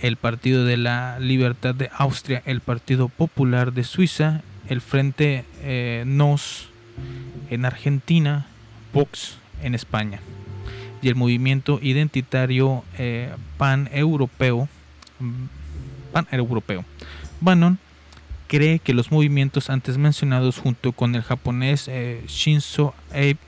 el 0.00 0.16
Partido 0.16 0.64
de 0.64 0.76
la 0.76 1.20
Libertad 1.20 1.76
de 1.76 1.90
Austria, 1.96 2.42
el 2.44 2.62
Partido 2.62 3.08
Popular 3.08 3.72
de 3.72 3.84
Suiza, 3.84 4.42
el 4.68 4.80
Frente 4.80 5.44
eh, 5.62 6.02
NOS 6.04 6.66
en 7.48 7.64
Argentina, 7.64 8.46
Vox 8.92 9.36
en 9.62 9.76
España 9.76 10.18
y 11.02 11.08
el 11.08 11.16
movimiento 11.16 11.78
identitario 11.82 12.84
eh, 12.96 13.30
pan-europeo. 13.58 14.68
Pan-europeo. 16.12 16.84
Bannon 17.40 17.78
cree 18.46 18.78
que 18.78 18.94
los 18.94 19.10
movimientos 19.10 19.70
antes 19.70 19.98
mencionados 19.98 20.58
junto 20.58 20.92
con 20.92 21.14
el 21.14 21.22
japonés 21.22 21.88
eh, 21.88 22.22
Shinzo 22.28 22.94
Abe, 23.10 23.38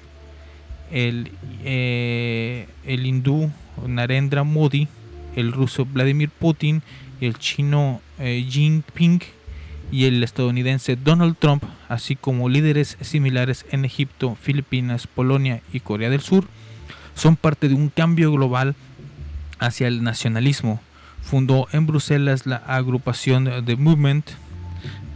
el, 0.91 1.31
eh, 1.63 2.69
el 2.87 3.07
hindú 3.07 3.51
Narendra 3.87 4.45
Modi, 4.45 4.89
el 5.37 5.53
ruso 5.53 5.85
Vladimir 5.85 6.31
Putin, 6.31 6.83
el 7.21 7.39
chino 7.39 8.01
eh, 8.19 8.47
Jinping 8.49 9.21
y 9.93 10.07
el 10.07 10.23
estadounidense 10.23 10.97
Donald 10.97 11.37
Trump, 11.39 11.65
así 11.89 12.17
como 12.17 12.49
líderes 12.49 12.97
similares 13.01 13.67
en 13.71 13.85
Egipto, 13.85 14.37
Filipinas, 14.41 15.07
Polonia 15.07 15.61
y 15.73 15.81
Corea 15.81 16.11
del 16.11 16.21
Sur, 16.21 16.47
son 17.15 17.37
parte 17.37 17.69
de 17.69 17.75
un 17.75 17.89
cambio 17.89 18.33
global 18.33 18.75
hacia 19.59 19.89
el 19.89 20.03
nacionalismo. 20.03 20.81
Fundó 21.23 21.69
en 21.73 21.87
Bruselas 21.87 22.47
la 22.47 22.57
agrupación 22.57 23.65
The 23.65 23.77
Movement 23.77 24.31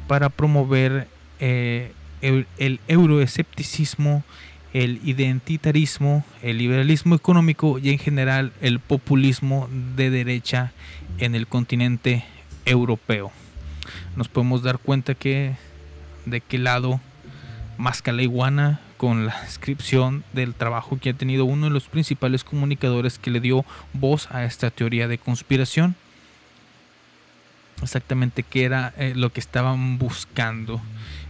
para 0.07 0.31
promover 0.31 1.09
eh, 1.39 1.93
el, 2.23 2.47
el 2.57 2.81
euroescepticismo, 2.89 4.25
el 4.73 5.01
identitarismo, 5.05 6.25
el 6.43 6.59
liberalismo 6.59 7.15
económico 7.15 7.79
y 7.79 7.91
en 7.91 7.99
general 7.99 8.53
el 8.61 8.81
populismo 8.81 9.69
de 9.97 10.11
derecha 10.11 10.73
en 11.19 11.35
el 11.35 11.47
continente 11.47 12.25
europeo. 12.65 13.31
Nos 14.17 14.29
podemos 14.29 14.63
dar 14.63 14.79
cuenta 14.79 15.15
que 15.15 15.57
de 16.27 16.41
qué 16.41 16.59
lado 16.59 17.01
más 17.77 18.03
que 18.03 18.13
la 18.13 18.23
iguana 18.23 18.81
con 18.99 19.25
la 19.25 19.41
descripción 19.43 20.25
del 20.35 20.55
trabajo 20.55 20.99
que 21.01 21.11
ha 21.11 21.15
tenido 21.15 21.47
uno 21.47 21.67
de 21.67 21.73
los 21.73 21.89
principales 21.89 22.45
comunicadores 22.45 23.19
que 23.19 23.31
le 23.31 23.41
dio 23.41 23.65
voz 23.95 24.29
a 24.31 24.45
esta 24.45 24.71
teoría 24.71 25.09
de 25.09 25.17
conspiración. 25.17 25.95
Exactamente 27.81 28.43
qué 28.43 28.65
era 28.65 28.93
eh, 28.99 29.15
lo 29.17 29.31
que 29.33 29.41
estaban 29.41 29.99
buscando. 29.99 30.83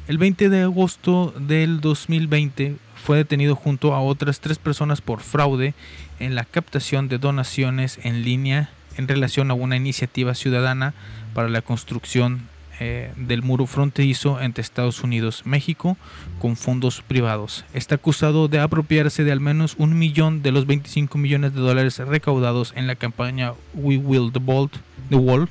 El 0.09 0.17
20 0.17 0.49
de 0.49 0.63
agosto 0.63 1.35
del 1.39 1.81
2020 1.81 2.77
fue 2.97 3.19
detenido 3.19 3.55
junto 3.55 3.95
a 3.95 4.01
otras 4.01 4.41
tres 4.41 4.59
personas 4.59 5.03
por 5.03 5.21
fraude 5.21 5.75
en 6.19 6.35
la 6.35 6.45
captación 6.45 7.09
de 7.09 7.19
donaciones 7.19 8.01
en 8.03 8.25
línea 8.25 8.71
en 8.97 9.07
relación 9.07 9.51
a 9.51 9.55
una 9.55 9.77
iniciativa 9.77 10.35
ciudadana 10.35 10.95
para 11.35 11.51
la 11.51 11.61
construcción 11.61 12.49
eh, 12.81 13.13
del 13.17 13.43
muro 13.43 13.67
fronterizo 13.67 14.41
entre 14.41 14.63
Estados 14.63 15.03
Unidos 15.03 15.43
y 15.45 15.49
México 15.49 15.97
con 16.39 16.57
fondos 16.57 17.03
privados. 17.03 17.65
Está 17.75 17.97
acusado 17.97 18.49
de 18.49 18.61
apropiarse 18.61 19.25
de 19.25 19.33
al 19.33 19.41
menos 19.41 19.75
un 19.79 19.99
millón 19.99 20.43
de 20.43 20.53
los 20.53 20.67
25 20.67 21.19
millones 21.19 21.55
de 21.55 21.61
dólares 21.61 21.99
recaudados 21.99 22.73
en 22.77 22.87
la 22.87 22.95
campaña 22.95 23.55
We 23.75 23.97
Will 23.97 24.33
the, 24.33 24.39
Bolt, 24.39 24.77
the 25.11 25.17
Wall. 25.17 25.49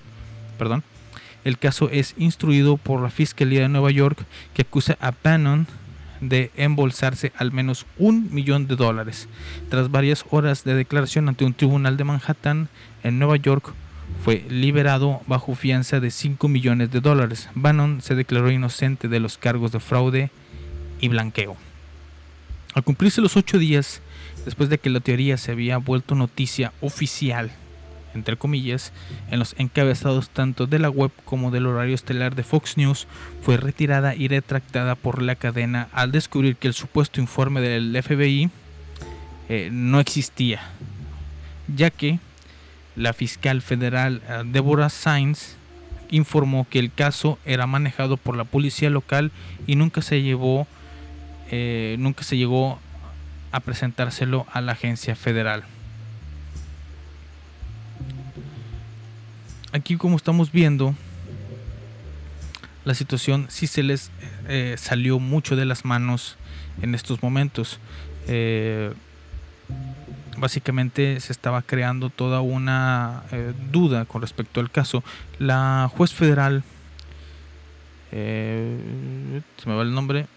Perdón. 0.58 0.84
El 1.44 1.58
caso 1.58 1.90
es 1.92 2.14
instruido 2.18 2.78
por 2.78 3.02
la 3.02 3.10
Fiscalía 3.10 3.62
de 3.62 3.70
Nueva 3.70 3.92
York 3.92 4.26
que 4.54 4.64
acusa 4.64 4.98
a 5.00 5.14
Bannon 5.24 5.68
de 6.22 6.52
embolsarse 6.56 7.32
al 7.38 7.52
menos 7.52 7.86
un 7.98 8.34
millón 8.34 8.68
de 8.68 8.76
dólares. 8.76 9.28
Tras 9.70 9.92
varias 9.92 10.26
horas 10.30 10.64
de 10.64 10.76
declaración 10.76 11.30
ante 11.30 11.46
un 11.46 11.54
tribunal 11.54 11.98
de 11.98 12.04
Manhattan 12.04 12.70
en 13.04 13.20
Nueva 13.20 13.38
York, 13.38 13.74
fue 14.24 14.46
liberado 14.50 15.22
bajo 15.28 15.56
fianza 15.56 16.00
de 16.00 16.12
5 16.12 16.48
millones 16.48 16.92
de 16.92 17.02
dólares. 17.02 17.50
Bannon 17.56 18.02
se 18.02 18.16
declaró 18.16 18.52
inocente 18.52 19.08
de 19.08 19.20
los 19.20 19.38
cargos 19.38 19.72
de 19.72 19.80
fraude 19.80 20.32
y 21.00 21.08
blanqueo. 21.08 21.56
Al 22.74 22.84
cumplirse 22.84 23.22
los 23.22 23.38
ocho 23.38 23.58
días 23.58 24.02
después 24.46 24.70
de 24.70 24.78
que 24.78 24.90
la 24.90 25.00
teoría 25.00 25.38
se 25.38 25.52
había 25.52 25.78
vuelto 25.78 26.16
noticia 26.16 26.72
oficial, 26.82 27.52
entre 28.14 28.38
comillas, 28.38 28.94
en 29.30 29.40
los 29.40 29.56
encabezados 29.58 30.30
tanto 30.30 30.68
de 30.68 30.80
la 30.80 30.90
web 30.90 31.12
como 31.26 31.52
del 31.52 31.66
horario 31.66 31.96
estelar 31.96 32.36
de 32.36 32.44
Fox 32.44 32.78
News, 32.78 33.08
fue 33.42 33.58
retirada 33.58 34.16
y 34.16 34.28
retractada 34.28 34.96
por 34.96 35.22
la 35.22 35.36
cadena 35.36 35.90
al 35.92 36.12
descubrir 36.12 36.56
que 36.56 36.68
el 36.68 36.74
supuesto 36.74 37.20
informe 37.20 37.62
del 37.62 38.02
FBI 38.02 38.50
eh, 39.50 39.70
no 39.72 40.00
existía, 40.00 40.62
ya 41.74 41.90
que 41.90 42.20
la 42.98 43.14
fiscal 43.14 43.62
federal 43.62 44.22
eh, 44.28 44.42
Deborah 44.46 44.90
Sainz 44.90 45.56
informó 46.10 46.68
que 46.70 46.80
el 46.80 46.92
caso 46.92 47.38
era 47.46 47.68
manejado 47.68 48.18
por 48.18 48.36
la 48.36 48.44
policía 48.44 48.90
local 48.90 49.32
y 49.68 49.76
nunca 49.76 50.02
se 50.02 50.22
llevó 50.22 50.68
eh, 51.50 51.96
nunca 52.00 52.24
se 52.24 52.36
llegó 52.36 52.80
a 53.52 53.62
presentárselo 53.62 54.46
a 54.52 54.60
la 54.60 54.74
agencia 54.74 55.16
federal. 55.16 55.64
Aquí 59.72 59.96
como 59.96 60.18
estamos 60.18 60.52
viendo, 60.52 60.94
la 62.84 62.94
situación 62.96 63.46
sí 63.50 63.68
se 63.68 63.84
les 63.84 64.12
eh, 64.50 64.76
salió 64.78 65.20
mucho 65.20 65.56
de 65.56 65.64
las 65.64 65.86
manos 65.86 66.36
en 66.82 66.96
estos 66.96 67.24
momentos. 67.24 67.80
Básicamente 70.38 71.20
se 71.20 71.34
estaba 71.34 71.62
creando 71.62 72.10
toda 72.10 72.42
una 72.42 73.24
eh, 73.32 73.54
duda 73.72 74.06
con 74.06 74.22
respecto 74.22 74.60
al 74.60 74.72
caso. 74.72 75.04
La 75.40 75.90
juez 75.96 76.14
federal, 76.14 76.64
eh, 78.12 79.42
se 79.58 79.70
me 79.70 79.76
va 79.76 79.82
el 79.82 79.94
nombre, 79.94 80.28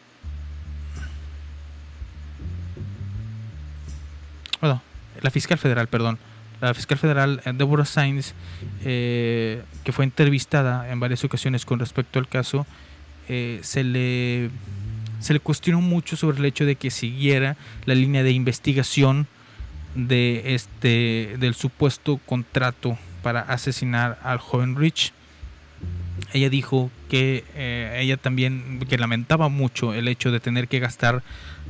bueno, 4.61 4.83
la 5.23 5.31
fiscal 5.31 5.59
federal, 5.59 5.89
perdón, 5.89 6.19
la 6.61 6.75
fiscal 6.75 6.99
federal 6.99 7.41
eh, 7.45 7.53
Deborah 7.55 7.85
Sainz, 7.85 8.35
eh, 8.85 9.63
que 9.83 9.93
fue 9.93 10.05
entrevistada 10.05 10.91
en 10.91 11.01
varias 11.01 11.25
ocasiones 11.25 11.65
con 11.65 11.79
respecto 11.79 12.19
al 12.19 12.29
caso, 12.29 12.67
eh, 13.29 13.61
se 13.63 13.85
le 13.85 14.51
se 15.21 15.35
le 15.35 15.41
cuestionó 15.41 15.83
mucho 15.83 16.17
sobre 16.17 16.39
el 16.39 16.45
hecho 16.47 16.65
de 16.65 16.77
que 16.77 16.91
siguiera 16.91 17.57
la 17.85 17.95
línea 17.95 18.23
de 18.23 18.33
investigación 18.33 19.27
de 19.95 20.55
este 20.55 21.37
del 21.39 21.55
supuesto 21.55 22.21
contrato 22.27 22.99
para 23.23 23.41
asesinar 23.41 24.19
al 24.23 24.39
joven 24.39 24.77
Rich. 24.77 25.13
Ella 26.33 26.51
dijo 26.51 26.91
que 27.09 27.45
eh, 27.55 27.99
ella 28.01 28.17
también 28.17 28.81
que 28.89 28.99
lamentaba 28.99 29.49
mucho 29.49 29.95
el 29.95 30.07
hecho 30.07 30.31
de 30.31 30.39
tener 30.39 30.69
que 30.69 30.79
gastar 30.79 31.23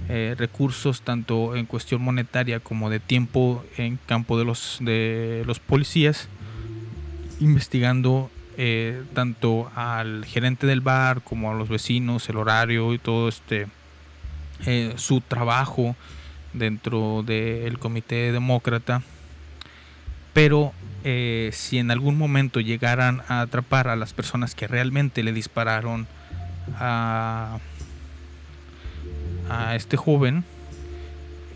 eh, 0.08 0.34
recursos 0.36 1.02
tanto 1.02 1.56
en 1.56 1.66
cuestión 1.66 2.02
monetaria 2.02 2.60
como 2.60 2.90
de 2.90 3.00
tiempo 3.00 3.64
en 3.76 3.98
campo 4.06 4.38
de 4.38 4.44
los 4.44 4.78
de 4.80 5.44
los 5.46 5.60
policías 5.60 6.28
investigando 7.38 8.30
eh, 8.58 9.02
tanto 9.14 9.70
al 9.74 10.24
gerente 10.26 10.66
del 10.66 10.80
bar 10.80 11.22
como 11.22 11.50
a 11.50 11.54
los 11.54 11.68
vecinos, 11.68 12.28
el 12.28 12.36
horario 12.36 12.92
y 12.92 12.98
todo 12.98 13.28
este 13.28 13.66
su 14.96 15.22
trabajo 15.22 15.96
dentro 16.52 17.22
del 17.22 17.78
comité 17.78 18.32
demócrata. 18.32 19.02
Pero 20.32 20.72
eh, 21.04 21.50
si 21.52 21.78
en 21.78 21.90
algún 21.90 22.16
momento 22.16 22.60
llegaran 22.60 23.22
a 23.28 23.40
atrapar 23.40 23.88
a 23.88 23.96
las 23.96 24.12
personas 24.12 24.54
que 24.54 24.68
realmente 24.68 25.22
le 25.22 25.32
dispararon 25.32 26.06
a, 26.78 27.58
a 29.48 29.74
este 29.74 29.96
joven, 29.96 30.44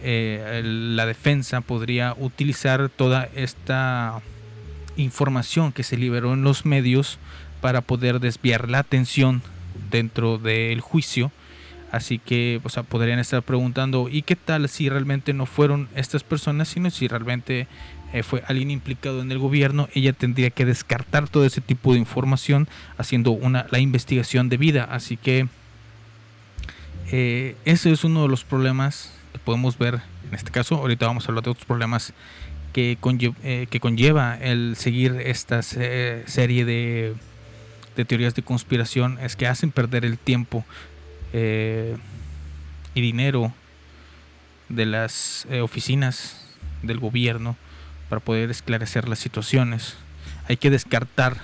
eh, 0.03 0.61
la 0.65 1.07
defensa 1.07 1.63
podría 1.63 2.15
utilizar 2.19 2.91
toda 2.91 3.29
esta 3.35 4.21
información 4.97 5.73
que 5.73 5.83
se 5.83 5.97
liberó 5.97 6.35
en 6.35 6.43
los 6.43 6.67
medios 6.67 7.19
para 7.63 7.81
poder 7.81 8.21
desviar 8.21 8.69
la 8.69 8.81
atención 8.81 9.41
dentro 9.91 10.37
del 10.37 10.83
juicio. 10.83 11.33
Así 11.95 12.19
que 12.19 12.61
o 12.65 12.69
sea, 12.69 12.83
podrían 12.83 13.19
estar 13.19 13.43
preguntando, 13.43 14.09
¿y 14.11 14.23
qué 14.23 14.35
tal 14.37 14.69
si 14.69 14.89
realmente 14.89 15.33
no 15.33 15.47
fueron 15.47 15.89
estas 15.95 16.25
personas, 16.25 16.69
sino 16.69 16.91
si 16.91 17.07
realmente 17.09 17.67
eh, 18.13 18.23
fue 18.23 18.43
alguien 18.49 18.71
implicado 18.71 19.23
en 19.23 19.31
el 19.31 19.39
gobierno? 19.39 19.89
Ella 19.95 20.13
tendría 20.13 20.51
que 20.51 20.65
descartar 20.65 21.29
todo 21.29 21.45
ese 21.45 21.61
tipo 21.61 21.93
de 21.93 22.01
información 22.01 22.67
haciendo 22.99 23.31
una, 23.31 23.67
la 23.71 23.79
investigación 23.79 24.49
debida. 24.49 24.85
Así 24.85 25.17
que 25.17 25.47
eh, 27.13 27.57
ese 27.65 27.93
es 27.93 28.05
uno 28.05 28.23
de 28.23 28.29
los 28.29 28.45
problemas 28.45 29.13
que 29.33 29.39
podemos 29.39 29.79
ver 29.79 30.01
en 30.29 30.35
este 30.35 30.51
caso. 30.51 30.77
Ahorita 30.77 31.07
vamos 31.07 31.25
a 31.25 31.29
hablar 31.29 31.45
de 31.45 31.51
otros 31.51 31.67
problemas 31.67 32.13
que, 32.73 32.99
conlle- 33.01 33.35
eh, 33.45 33.67
que 33.71 33.79
conlleva 33.81 34.37
el 34.41 34.75
seguir 34.77 35.13
esta 35.25 35.63
se- 35.63 36.25
serie 36.27 36.65
de 36.65 37.15
teorías 38.07 38.35
de 38.35 38.43
conspiración. 38.43 39.19
Es 39.23 39.37
que 39.37 39.47
hacen 39.47 39.71
perder 39.71 40.05
el 40.05 40.19
tiempo 40.19 40.65
eh, 41.37 41.97
y 42.95 43.01
dinero 43.01 43.53
de 44.69 44.87
las 44.87 45.49
eh, 45.51 45.63
oficinas 45.63 46.47
del 46.83 47.01
gobierno 47.01 47.57
para 48.09 48.21
poder 48.21 48.53
esclarecer 48.53 49.09
las 49.09 49.19
situaciones. 49.19 49.97
Hay 50.49 50.59
que 50.59 50.71
descartar 50.71 51.39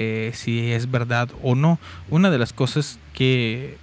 eh, 0.00 0.32
si 0.34 0.72
es 0.72 0.90
verdad 0.90 1.28
o 1.40 1.54
no. 1.54 1.78
Una 2.10 2.32
de 2.32 2.38
las 2.38 2.52
cosas 2.52 2.98
que 3.14 3.78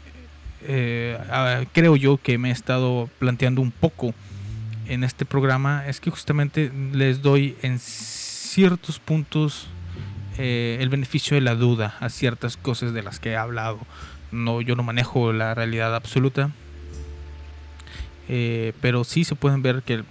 creo 1.72 1.96
yo 1.96 2.18
que 2.18 2.38
me 2.38 2.50
he 2.50 2.52
estado 2.52 3.10
planteando 3.18 3.62
un 3.62 3.72
poco 3.72 4.14
en 4.90 5.06
este 5.06 5.24
programa 5.24 5.88
es 5.88 6.02
que 6.02 6.10
justamente 6.10 6.70
les 6.92 7.22
doy 7.22 7.56
en 7.62 7.80
ciertos 7.80 9.00
puntos 9.00 9.70
el 10.38 10.90
beneficio 10.90 11.36
de 11.36 11.42
la 11.42 11.56
duda 11.56 11.96
a 12.02 12.10
ciertas 12.10 12.58
cosas 12.58 12.92
de 12.94 13.04
las 13.04 13.22
que 13.22 13.30
he 13.30 13.38
hablado. 13.38 13.80
No, 14.32 14.62
yo 14.62 14.76
no 14.76 14.84
manejo 14.84 15.34
la 15.34 15.56
realidad 15.56 15.96
absoluta, 15.96 16.52
eh, 18.28 18.74
pero 18.82 19.04
sí 19.04 19.24
se 19.24 19.36
pueden 19.36 19.62
ver 19.62 19.82
que 19.82 20.04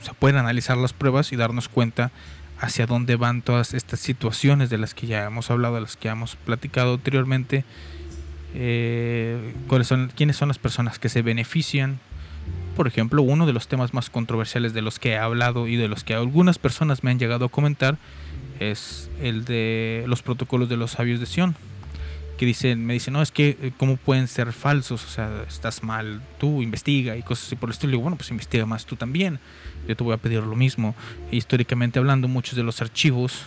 se 0.00 0.14
pueden 0.14 0.36
analizar 0.36 0.76
las 0.76 0.92
pruebas 0.92 1.32
y 1.32 1.36
darnos 1.36 1.68
cuenta 1.68 2.10
hacia 2.58 2.86
dónde 2.86 3.16
van 3.16 3.42
todas 3.42 3.74
estas 3.74 4.00
situaciones 4.00 4.70
de 4.70 4.78
las 4.78 4.94
que 4.94 5.06
ya 5.06 5.24
hemos 5.24 5.50
hablado, 5.50 5.74
de 5.74 5.82
las 5.82 5.96
que 5.96 6.08
hemos 6.08 6.36
platicado 6.36 6.94
anteriormente. 6.94 7.64
Eh, 8.54 9.54
cuáles 9.68 9.86
son, 9.88 10.10
quiénes 10.14 10.36
son 10.36 10.48
las 10.48 10.58
personas 10.58 10.98
que 10.98 11.08
se 11.08 11.22
benefician. 11.22 11.98
Por 12.76 12.86
ejemplo, 12.86 13.22
uno 13.22 13.46
de 13.46 13.52
los 13.52 13.68
temas 13.68 13.92
más 13.92 14.08
controversiales 14.08 14.72
de 14.72 14.82
los 14.82 14.98
que 14.98 15.10
he 15.10 15.18
hablado 15.18 15.66
y 15.66 15.76
de 15.76 15.88
los 15.88 16.04
que 16.04 16.14
algunas 16.14 16.58
personas 16.58 17.04
me 17.04 17.10
han 17.10 17.18
llegado 17.18 17.46
a 17.46 17.48
comentar 17.48 17.98
es 18.60 19.10
el 19.20 19.44
de 19.44 20.04
los 20.06 20.22
protocolos 20.22 20.68
de 20.68 20.76
los 20.76 20.92
sabios 20.92 21.20
de 21.20 21.26
Sion. 21.26 21.56
Que 22.38 22.46
dicen, 22.46 22.84
me 22.84 22.92
dicen, 22.92 23.14
no, 23.14 23.22
es 23.22 23.30
que 23.30 23.56
eh, 23.60 23.72
cómo 23.76 23.96
pueden 23.96 24.28
ser 24.28 24.52
falsos, 24.52 25.04
o 25.04 25.08
sea, 25.08 25.44
estás 25.48 25.82
mal, 25.82 26.22
tú 26.38 26.62
investiga 26.62 27.16
y 27.16 27.22
cosas 27.22 27.46
así 27.46 27.56
por 27.56 27.70
el 27.70 27.72
estilo. 27.72 27.90
Y 27.90 27.92
digo, 27.92 28.02
bueno, 28.02 28.16
pues 28.16 28.30
investiga 28.30 28.66
más 28.66 28.84
tú 28.84 28.96
también. 28.96 29.38
Yo 29.88 29.96
te 29.96 30.04
voy 30.04 30.14
a 30.14 30.18
pedir 30.18 30.42
lo 30.42 30.56
mismo. 30.56 30.94
Históricamente 31.30 31.98
hablando, 31.98 32.28
muchos 32.28 32.56
de 32.56 32.62
los 32.62 32.82
archivos 32.82 33.44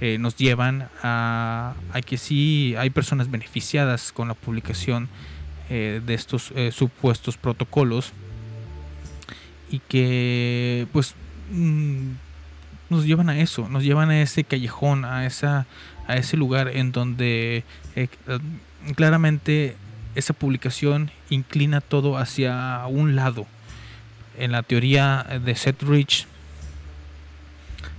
eh, 0.00 0.16
nos 0.18 0.36
llevan 0.36 0.88
a, 1.02 1.74
a 1.92 2.00
que 2.02 2.18
sí 2.18 2.74
hay 2.78 2.90
personas 2.90 3.30
beneficiadas 3.30 4.12
con 4.12 4.28
la 4.28 4.34
publicación 4.34 5.08
eh, 5.70 6.00
de 6.06 6.14
estos 6.14 6.50
eh, 6.56 6.72
supuestos 6.72 7.36
protocolos 7.36 8.12
y 9.70 9.80
que 9.80 10.86
pues 10.94 11.14
mm, 11.50 12.12
nos 12.88 13.04
llevan 13.04 13.28
a 13.28 13.38
eso, 13.38 13.68
nos 13.68 13.82
llevan 13.82 14.08
a 14.08 14.22
ese 14.22 14.44
callejón, 14.44 15.04
a 15.04 15.26
esa 15.26 15.66
a 16.06 16.16
ese 16.16 16.38
lugar 16.38 16.68
en 16.68 16.90
donde 16.90 17.64
eh, 18.02 18.38
claramente 18.94 19.76
esa 20.14 20.32
publicación 20.34 21.10
inclina 21.30 21.80
todo 21.80 22.16
hacia 22.18 22.84
un 22.86 23.14
lado. 23.16 23.46
En 24.38 24.52
la 24.52 24.62
teoría 24.62 25.24
de 25.44 25.54
Seth 25.56 25.82
Rich, 25.82 26.26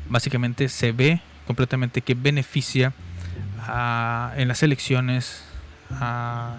básicamente 0.09 0.69
se 0.69 0.91
ve 0.91 1.21
completamente 1.47 2.01
que 2.01 2.13
beneficia 2.13 2.93
a- 3.67 4.33
en 4.37 4.47
las 4.47 4.63
elecciones 4.63 5.43
a, 5.91 6.55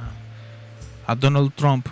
a 1.06 1.14
Donald 1.14 1.52
Trump 1.54 1.86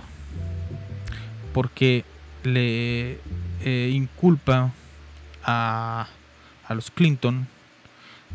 porque 1.52 2.04
le 2.44 3.18
eh, 3.64 3.90
inculpa 3.92 4.70
a, 5.44 6.06
a 6.66 6.74
los 6.74 6.90
Clinton 6.90 7.46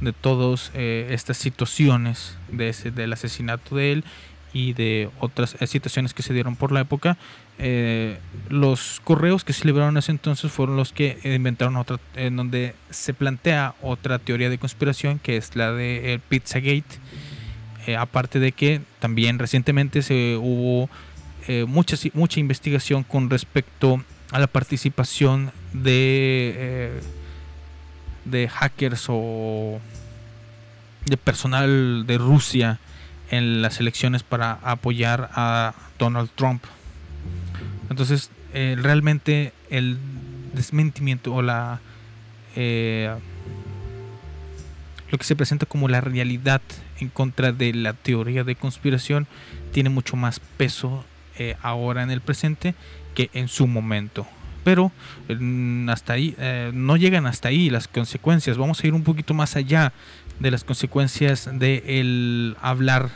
de 0.01 0.13
todas 0.13 0.71
estas 0.75 1.37
situaciones 1.37 2.37
de 2.49 2.69
ese, 2.69 2.91
del 2.91 3.13
asesinato 3.13 3.75
de 3.75 3.91
él 3.93 4.03
y 4.53 4.73
de 4.73 5.09
otras 5.19 5.55
eh, 5.59 5.67
situaciones 5.67 6.13
que 6.13 6.23
se 6.23 6.33
dieron 6.33 6.55
por 6.55 6.71
la 6.71 6.81
época. 6.81 7.17
Eh, 7.59 8.19
los 8.49 9.01
correos 9.03 9.43
que 9.43 9.53
se 9.53 9.65
liberaron 9.65 9.95
en 9.95 9.99
ese 9.99 10.11
entonces 10.11 10.51
fueron 10.51 10.77
los 10.77 10.93
que 10.93 11.19
inventaron 11.23 11.75
otra, 11.75 11.99
en 12.15 12.35
donde 12.35 12.75
se 12.89 13.13
plantea 13.13 13.75
otra 13.81 14.19
teoría 14.19 14.49
de 14.49 14.57
conspiración 14.57 15.19
que 15.19 15.37
es 15.37 15.55
la 15.55 15.71
de 15.71 16.13
el 16.13 16.19
Pizzagate. 16.19 16.99
Eh, 17.85 17.97
aparte 17.97 18.39
de 18.39 18.53
que 18.53 18.79
también 18.99 19.39
recientemente 19.39 20.01
se 20.03 20.37
hubo 20.37 20.89
eh, 21.47 21.65
mucha, 21.67 21.97
mucha 22.13 22.39
investigación 22.39 23.03
con 23.03 23.29
respecto 23.29 24.01
a 24.31 24.39
la 24.39 24.47
participación 24.47 25.51
de, 25.73 26.53
eh, 26.55 27.01
de 28.25 28.47
hackers 28.49 29.05
o 29.09 29.79
de 31.05 31.17
personal 31.17 32.05
de 32.07 32.17
Rusia 32.17 32.79
en 33.29 33.61
las 33.61 33.79
elecciones 33.79 34.23
para 34.23 34.53
apoyar 34.63 35.29
a 35.33 35.73
Donald 35.99 36.29
Trump. 36.35 36.63
Entonces, 37.89 38.29
eh, 38.53 38.75
realmente 38.79 39.53
el 39.69 39.97
desmentimiento 40.53 41.33
o 41.33 41.41
la 41.41 41.79
eh, 42.55 43.13
lo 45.09 45.17
que 45.17 45.25
se 45.25 45.35
presenta 45.35 45.65
como 45.65 45.87
la 45.89 46.01
realidad 46.01 46.61
en 46.99 47.09
contra 47.09 47.51
de 47.51 47.73
la 47.73 47.93
teoría 47.93 48.43
de 48.43 48.55
conspiración 48.55 49.27
tiene 49.71 49.89
mucho 49.89 50.15
más 50.15 50.39
peso 50.39 51.05
eh, 51.37 51.55
ahora 51.61 52.01
en 52.03 52.09
el 52.09 52.21
presente 52.21 52.73
que 53.13 53.29
en 53.33 53.47
su 53.47 53.67
momento. 53.67 54.25
Pero 54.63 54.91
mm, 55.29 55.89
hasta 55.89 56.13
ahí 56.13 56.35
eh, 56.37 56.71
no 56.73 56.97
llegan 56.97 57.25
hasta 57.25 57.49
ahí 57.49 57.69
las 57.69 57.87
consecuencias. 57.87 58.57
Vamos 58.57 58.83
a 58.83 58.87
ir 58.87 58.93
un 58.93 59.03
poquito 59.03 59.33
más 59.33 59.55
allá 59.55 59.93
de 60.39 60.51
las 60.51 60.63
consecuencias 60.63 61.49
de 61.51 61.83
el 61.99 62.57
hablar 62.61 63.09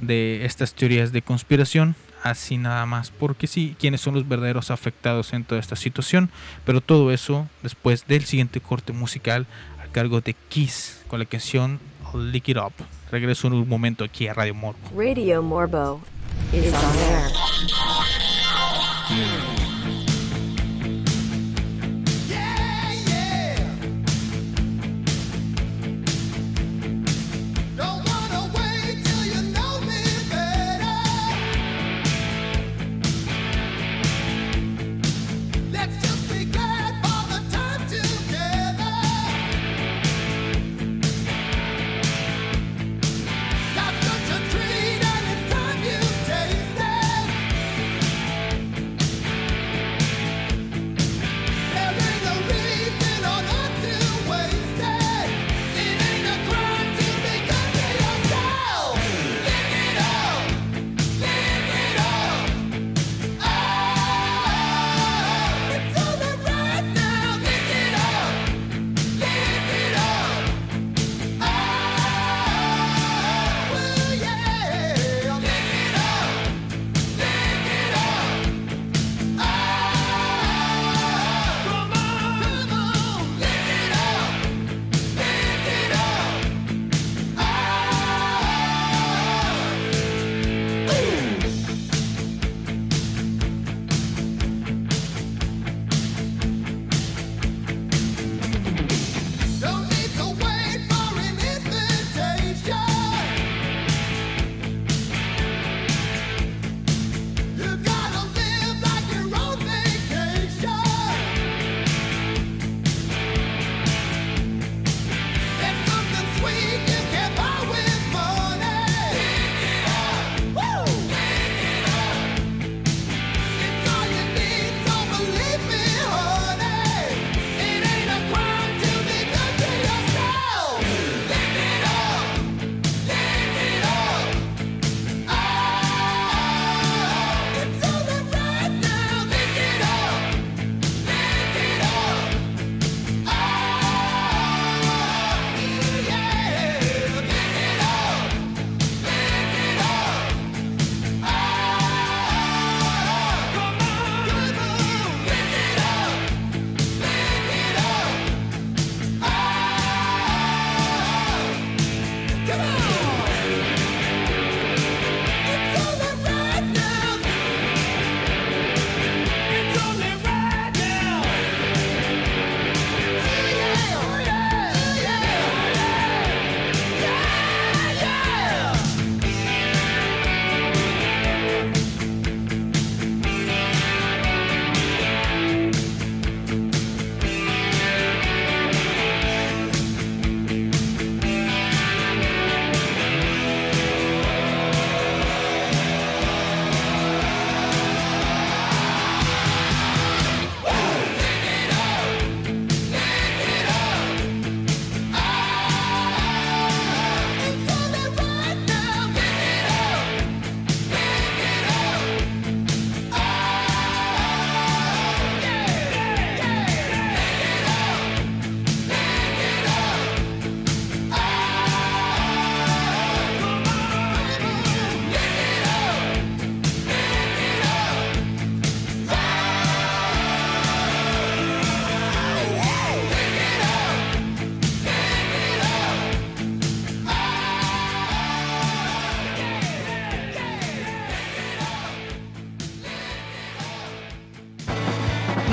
de 0.00 0.44
estas 0.44 0.74
teorías 0.74 1.12
de 1.12 1.22
conspiración 1.22 1.94
así 2.22 2.56
nada 2.56 2.84
más 2.86 3.10
porque 3.10 3.46
sí 3.46 3.76
quiénes 3.78 4.00
son 4.00 4.14
los 4.14 4.26
verdaderos 4.26 4.70
afectados 4.70 5.32
en 5.32 5.44
toda 5.44 5.60
esta 5.60 5.76
situación 5.76 6.30
pero 6.64 6.80
todo 6.80 7.12
eso 7.12 7.46
después 7.62 8.06
del 8.06 8.24
siguiente 8.24 8.60
corte 8.60 8.92
musical 8.92 9.46
a 9.84 9.86
cargo 9.92 10.20
de 10.20 10.34
Kiss 10.48 11.04
con 11.08 11.18
la 11.20 11.26
canción 11.26 11.78
Lick 12.14 12.48
It 12.48 12.56
Up 12.56 12.72
regreso 13.10 13.46
en 13.48 13.54
un 13.54 13.68
momento 13.68 14.04
aquí 14.04 14.26
a 14.26 14.34
Radio 14.34 14.54
Morbo 14.54 14.80
Radio 14.96 15.42
Morbo 15.42 16.00
is 16.52 16.72
on 16.72 16.96
air. 16.96 17.28
Yeah, 19.10 19.57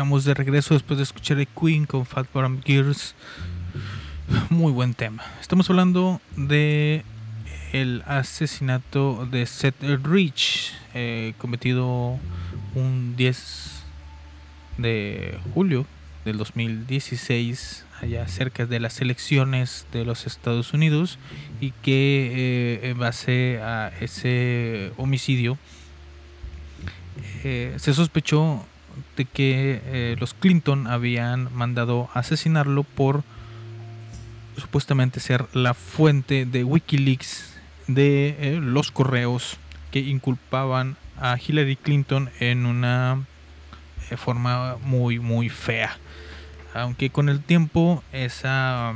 estamos 0.00 0.24
de 0.24 0.32
regreso 0.32 0.72
después 0.72 0.96
de 0.96 1.02
escuchar 1.02 1.38
a 1.38 1.44
Queen 1.44 1.84
con 1.84 2.06
Fat 2.06 2.26
Bottom 2.32 2.62
Gears. 2.62 3.14
Muy 4.48 4.72
buen 4.72 4.94
tema. 4.94 5.22
Estamos 5.42 5.68
hablando 5.68 6.22
de 6.38 7.04
el 7.74 8.02
asesinato 8.06 9.28
de 9.30 9.44
Seth 9.44 9.82
Rich, 10.02 10.72
eh, 10.94 11.34
cometido 11.36 12.18
un 12.74 13.14
10 13.14 13.82
de 14.78 15.38
julio 15.52 15.84
del 16.24 16.38
2016, 16.38 17.84
allá 18.00 18.26
cerca 18.26 18.64
de 18.64 18.80
las 18.80 19.02
elecciones 19.02 19.86
de 19.92 20.06
los 20.06 20.24
Estados 20.26 20.72
Unidos, 20.72 21.18
y 21.60 21.72
que 21.82 22.80
eh, 22.82 22.88
en 22.88 22.98
base 22.98 23.60
a 23.62 23.92
ese 24.00 24.92
homicidio 24.96 25.58
eh, 27.44 27.74
se 27.76 27.92
sospechó 27.92 28.64
de 29.16 29.24
que 29.24 29.80
eh, 29.84 30.16
los 30.18 30.34
Clinton 30.34 30.86
habían 30.86 31.54
mandado 31.54 32.08
asesinarlo 32.14 32.84
por 32.84 33.22
supuestamente 34.56 35.20
ser 35.20 35.46
la 35.52 35.74
fuente 35.74 36.46
de 36.46 36.64
Wikileaks 36.64 37.56
de 37.86 38.36
eh, 38.38 38.60
los 38.62 38.90
correos 38.90 39.56
que 39.90 40.00
inculpaban 40.00 40.96
a 41.18 41.36
Hillary 41.36 41.76
Clinton 41.76 42.30
en 42.38 42.66
una 42.66 43.24
eh, 44.10 44.16
forma 44.16 44.76
muy 44.82 45.18
muy 45.18 45.48
fea. 45.48 45.98
Aunque 46.72 47.10
con 47.10 47.28
el 47.28 47.42
tiempo 47.42 48.04
esa 48.12 48.94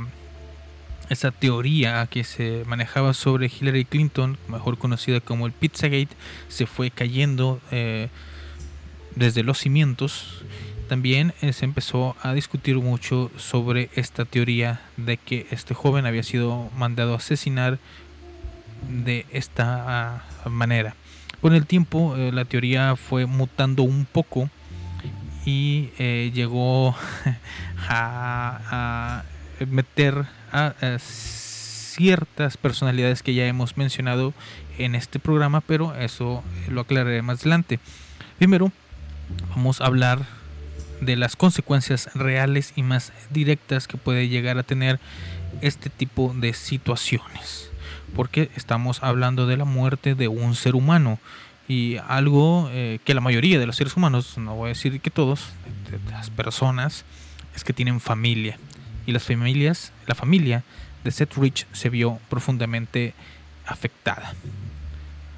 esa 1.09 1.31
teoría 1.31 2.07
que 2.07 2.23
se 2.23 2.63
manejaba 2.65 3.13
sobre 3.13 3.47
Hillary 3.47 3.85
Clinton, 3.85 4.37
mejor 4.47 4.77
conocida 4.77 5.19
como 5.19 5.45
el 5.45 5.51
Pizzagate, 5.51 6.09
se 6.47 6.65
fue 6.65 6.89
cayendo 6.89 7.61
desde 9.15 9.43
los 9.43 9.59
cimientos. 9.59 10.43
También 10.87 11.33
eh, 11.41 11.51
se 11.53 11.65
empezó 11.65 12.15
a 12.21 12.33
discutir 12.33 12.77
mucho 12.77 13.31
sobre 13.37 13.89
esta 13.95 14.25
teoría 14.25 14.81
de 14.97 15.17
que 15.17 15.47
este 15.49 15.73
joven 15.73 16.05
había 16.05 16.23
sido 16.23 16.69
mandado 16.77 17.13
a 17.13 17.17
asesinar 17.17 17.79
de 18.89 19.25
esta 19.31 20.19
ah, 20.45 20.49
manera. 20.49 20.95
Con 21.41 21.55
el 21.55 21.65
tiempo 21.65 22.15
eh, 22.15 22.31
la 22.31 22.45
teoría 22.45 22.95
fue 22.95 23.25
mutando 23.25 23.83
un 23.83 24.05
poco 24.05 24.49
y 25.45 25.89
eh, 25.97 26.31
llegó 26.33 26.95
a, 27.89 29.23
meter 29.69 30.25
a 30.51 30.73
ciertas 30.99 32.57
personalidades 32.57 33.23
que 33.23 33.33
ya 33.33 33.47
hemos 33.47 33.77
mencionado 33.77 34.33
en 34.77 34.95
este 34.95 35.19
programa, 35.19 35.61
pero 35.61 35.95
eso 35.95 36.43
lo 36.67 36.81
aclararé 36.81 37.21
más 37.21 37.41
adelante. 37.41 37.79
Primero, 38.37 38.71
vamos 39.49 39.81
a 39.81 39.85
hablar 39.85 40.25
de 41.01 41.15
las 41.15 41.35
consecuencias 41.35 42.09
reales 42.13 42.73
y 42.75 42.83
más 42.83 43.11
directas 43.29 43.87
que 43.87 43.97
puede 43.97 44.27
llegar 44.27 44.57
a 44.57 44.63
tener 44.63 44.99
este 45.61 45.89
tipo 45.89 46.33
de 46.35 46.53
situaciones. 46.53 47.69
Porque 48.15 48.49
estamos 48.55 49.03
hablando 49.03 49.47
de 49.47 49.57
la 49.57 49.65
muerte 49.65 50.15
de 50.15 50.27
un 50.27 50.55
ser 50.55 50.75
humano 50.75 51.19
y 51.67 51.97
algo 52.07 52.69
eh, 52.71 52.99
que 53.03 53.13
la 53.13 53.21
mayoría 53.21 53.59
de 53.59 53.65
los 53.65 53.75
seres 53.75 53.97
humanos, 53.97 54.37
no 54.37 54.55
voy 54.55 54.67
a 54.67 54.69
decir 54.69 54.99
que 55.01 55.09
todos, 55.09 55.49
las 56.11 56.29
personas, 56.29 57.05
es 57.55 57.63
que 57.63 57.73
tienen 57.73 57.99
familia. 57.99 58.57
Y 59.05 59.11
las 59.11 59.23
familias, 59.23 59.91
la 60.07 60.15
familia 60.15 60.63
de 61.03 61.11
Seth 61.11 61.35
Rich 61.35 61.67
se 61.73 61.89
vio 61.89 62.19
profundamente 62.29 63.13
afectada. 63.65 64.33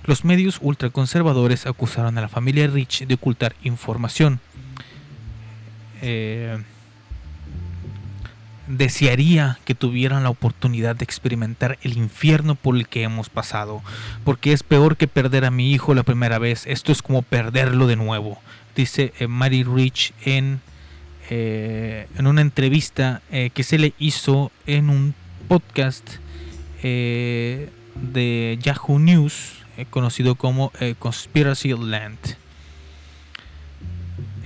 Los 0.07 0.23
medios 0.23 0.59
ultraconservadores 0.61 1.67
acusaron 1.67 2.17
a 2.17 2.21
la 2.21 2.29
familia 2.29 2.65
Rich 2.67 3.05
de 3.05 3.15
ocultar 3.15 3.55
información. 3.61 4.39
Eh, 6.01 6.57
desearía 8.67 9.59
que 9.65 9.75
tuvieran 9.75 10.23
la 10.23 10.29
oportunidad 10.29 10.95
de 10.95 11.03
experimentar 11.03 11.77
el 11.81 11.97
infierno 11.97 12.55
por 12.55 12.77
el 12.77 12.87
que 12.87 13.03
hemos 13.03 13.29
pasado, 13.29 13.83
porque 14.23 14.53
es 14.53 14.63
peor 14.63 14.95
que 14.95 15.09
perder 15.09 15.43
a 15.43 15.51
mi 15.51 15.73
hijo 15.73 15.93
la 15.93 16.03
primera 16.03 16.39
vez, 16.39 16.65
esto 16.67 16.93
es 16.93 17.01
como 17.01 17.21
perderlo 17.21 17.85
de 17.85 17.97
nuevo, 17.97 18.39
dice 18.77 19.13
eh, 19.19 19.27
Mary 19.27 19.63
Rich 19.63 20.13
en, 20.23 20.61
eh, 21.29 22.07
una 22.17 22.41
entrevista 22.41 23.21
que 23.29 23.63
se 23.63 23.77
le 23.77 23.93
hizo 23.99 24.51
en 24.65 24.89
un 24.89 25.15
podcast 25.47 26.09
de 26.81 28.59
Yahoo 28.61 28.99
News, 28.99 29.56
eh, 29.77 29.85
conocido 29.89 30.35
como 30.35 30.71
eh, 30.79 30.95
Conspiracy 30.97 31.69
Land. 31.69 32.17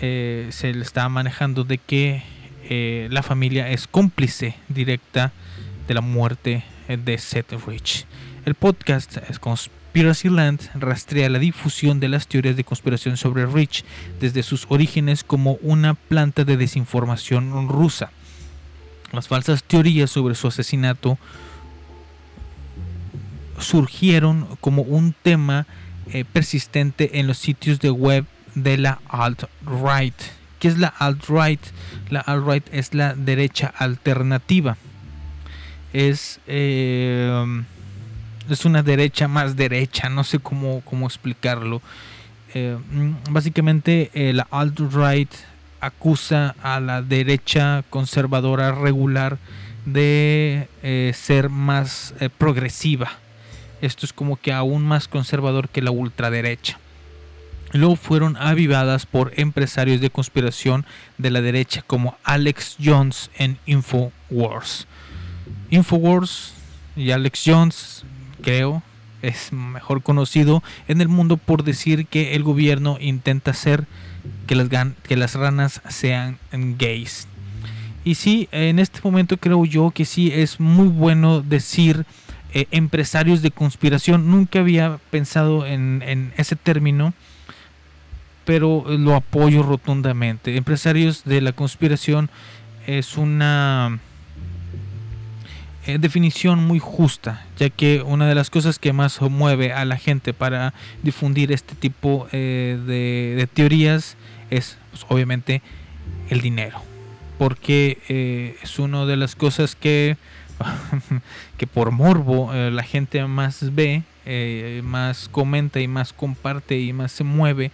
Eh, 0.01 0.49
se 0.51 0.73
le 0.73 0.81
está 0.81 1.07
manejando 1.09 1.63
de 1.63 1.77
que 1.77 2.23
la 3.09 3.21
familia 3.21 3.69
es 3.69 3.85
cómplice 3.85 4.55
directa 4.69 5.33
de 5.89 5.93
la 5.93 5.99
muerte 5.99 6.63
de 6.87 7.17
Seth 7.17 7.51
Rich. 7.67 8.05
El 8.45 8.55
podcast 8.55 9.17
Conspiracy 9.41 10.29
Land 10.29 10.69
rastrea 10.75 11.27
la 11.27 11.39
difusión 11.39 11.99
de 11.99 12.07
las 12.07 12.27
teorías 12.27 12.55
de 12.55 12.63
conspiración 12.63 13.17
sobre 13.17 13.45
Rich 13.45 13.83
desde 14.21 14.41
sus 14.41 14.67
orígenes 14.69 15.25
como 15.25 15.55
una 15.55 15.95
planta 15.95 16.45
de 16.45 16.55
desinformación 16.55 17.67
rusa. 17.67 18.11
Las 19.11 19.27
falsas 19.27 19.65
teorías 19.65 20.09
sobre 20.09 20.35
su 20.35 20.47
asesinato 20.47 21.17
surgieron 23.61 24.47
como 24.59 24.81
un 24.81 25.13
tema 25.13 25.65
eh, 26.11 26.25
persistente 26.25 27.19
en 27.19 27.27
los 27.27 27.37
sitios 27.37 27.79
de 27.79 27.91
web 27.91 28.25
de 28.55 28.77
la 28.77 28.99
alt-right. 29.07 30.15
¿Qué 30.59 30.67
es 30.67 30.77
la 30.77 30.87
alt-right? 30.87 31.59
La 32.09 32.19
alt-right 32.19 32.67
es 32.71 32.93
la 32.93 33.15
derecha 33.15 33.73
alternativa. 33.77 34.77
Es, 35.93 36.39
eh, 36.47 37.63
es 38.49 38.65
una 38.65 38.83
derecha 38.83 39.27
más 39.27 39.55
derecha, 39.55 40.09
no 40.09 40.23
sé 40.23 40.39
cómo, 40.39 40.81
cómo 40.81 41.07
explicarlo. 41.07 41.81
Eh, 42.53 42.77
básicamente 43.29 44.11
eh, 44.13 44.33
la 44.33 44.47
alt-right 44.51 45.31
acusa 45.79 46.55
a 46.61 46.79
la 46.79 47.01
derecha 47.01 47.83
conservadora 47.89 48.71
regular 48.71 49.39
de 49.85 50.67
ser 51.15 51.49
más 51.49 52.13
progresiva. 52.37 53.13
Esto 53.81 54.05
es 54.05 54.13
como 54.13 54.37
que 54.37 54.53
aún 54.53 54.83
más 54.83 55.07
conservador 55.07 55.69
que 55.69 55.81
la 55.81 55.91
ultraderecha. 55.91 56.79
Luego 57.73 57.95
fueron 57.95 58.37
avivadas 58.37 59.05
por 59.05 59.31
empresarios 59.37 60.01
de 60.01 60.09
conspiración 60.09 60.85
de 61.17 61.31
la 61.31 61.41
derecha 61.41 61.81
como 61.81 62.17
Alex 62.23 62.77
Jones 62.83 63.31
en 63.37 63.57
Infowars. 63.65 64.87
Infowars 65.69 66.53
y 66.95 67.11
Alex 67.11 67.43
Jones, 67.45 68.03
creo, 68.41 68.83
es 69.21 69.53
mejor 69.53 70.03
conocido 70.03 70.63
en 70.87 71.01
el 71.01 71.07
mundo 71.07 71.37
por 71.37 71.63
decir 71.63 72.07
que 72.07 72.35
el 72.35 72.43
gobierno 72.43 72.97
intenta 72.99 73.51
hacer 73.51 73.85
que 74.47 74.55
las, 74.55 74.67
que 75.03 75.15
las 75.15 75.35
ranas 75.35 75.81
sean 75.89 76.37
gays. 76.51 77.27
Y 78.03 78.15
sí, 78.15 78.49
en 78.51 78.79
este 78.79 78.99
momento 79.03 79.37
creo 79.37 79.63
yo 79.65 79.91
que 79.91 80.05
sí 80.05 80.31
es 80.33 80.59
muy 80.59 80.87
bueno 80.87 81.41
decir 81.41 82.05
eh, 82.53 82.67
empresarios 82.71 83.41
de 83.41 83.51
conspiración. 83.51 84.29
Nunca 84.29 84.59
había 84.59 84.99
pensado 85.09 85.65
en, 85.65 86.33
ese 86.35 86.57
término, 86.57 87.13
pero 88.43 88.83
lo 88.87 89.15
apoyo 89.15 89.63
rotundamente. 89.63 90.57
Empresarios 90.57 91.23
de 91.23 91.39
la 91.39 91.53
conspiración 91.53 92.29
es 92.87 93.15
una 93.15 93.99
eh, 95.85 95.97
definición 95.97 96.61
muy 96.61 96.79
justa, 96.79 97.45
ya 97.57 97.69
que 97.69 98.01
una 98.01 98.27
de 98.27 98.35
las 98.35 98.49
cosas 98.49 98.79
que 98.79 98.91
más 98.91 99.21
mueve 99.21 99.71
a 99.71 99.85
la 99.85 99.95
gente 99.95 100.33
para 100.33 100.73
difundir 101.03 101.53
este 101.53 101.75
tipo 101.75 102.27
eh, 102.33 102.77
de, 102.85 103.47
teorías 103.53 104.17
es 104.49 104.77
pues, 104.89 105.05
obviamente 105.07 105.61
el 106.29 106.41
dinero, 106.41 106.81
porque 107.37 108.57
es 108.61 108.77
una 108.77 109.05
de 109.05 109.15
las 109.15 109.35
cosas 109.35 109.77
que, 109.77 110.17
que 111.57 111.67
por 111.67 111.91
morbo 111.91 112.53
eh, 112.53 112.71
la 112.71 112.83
gente 112.83 113.25
más 113.25 113.73
ve, 113.73 114.03
eh, 114.25 114.81
más 114.83 115.29
comenta 115.29 115.79
y 115.79 115.87
más 115.87 116.13
comparte 116.13 116.79
y 116.79 116.93
más 116.93 117.11
se 117.11 117.23
mueve 117.23 117.71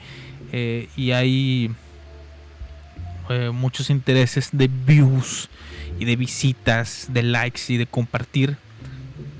eh, 0.51 0.87
y 0.95 1.11
hay 1.11 1.71
muchos 3.51 3.89
intereses 3.89 4.51
de 4.53 4.69
views 4.69 5.49
y 5.99 6.05
de 6.05 6.15
visitas, 6.15 7.07
de 7.09 7.23
likes 7.23 7.63
y 7.67 7.75
de 7.75 7.85
compartir 7.85 8.55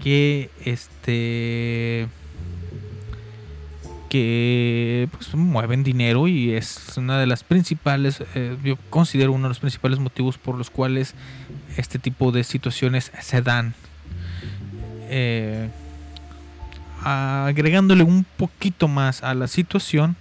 que 0.04 0.50
este 0.66 2.10
que 4.10 5.08
pues, 5.10 5.34
mueven 5.36 5.86
dinero 5.86 6.28
y 6.28 6.52
es 6.52 6.98
una 6.98 7.18
de 7.18 7.28
las 7.28 7.46
principales, 7.46 8.22
yo 8.62 8.76
considero 8.90 9.32
uno 9.32 9.44
de 9.44 9.50
los 9.52 9.60
principales 9.60 10.00
motivos 10.00 10.38
por 10.38 10.58
los 10.58 10.70
cuales 10.70 11.16
este 11.78 12.00
tipo 12.00 12.32
de 12.32 12.44
situaciones 12.44 13.12
se 13.22 13.42
dan. 13.42 13.74
Eh, 15.10 15.70
agregándole 17.04 18.04
un 18.04 18.26
poquito 18.26 18.88
más 18.88 19.24
a 19.24 19.34
la 19.34 19.48
situación, 19.48 20.16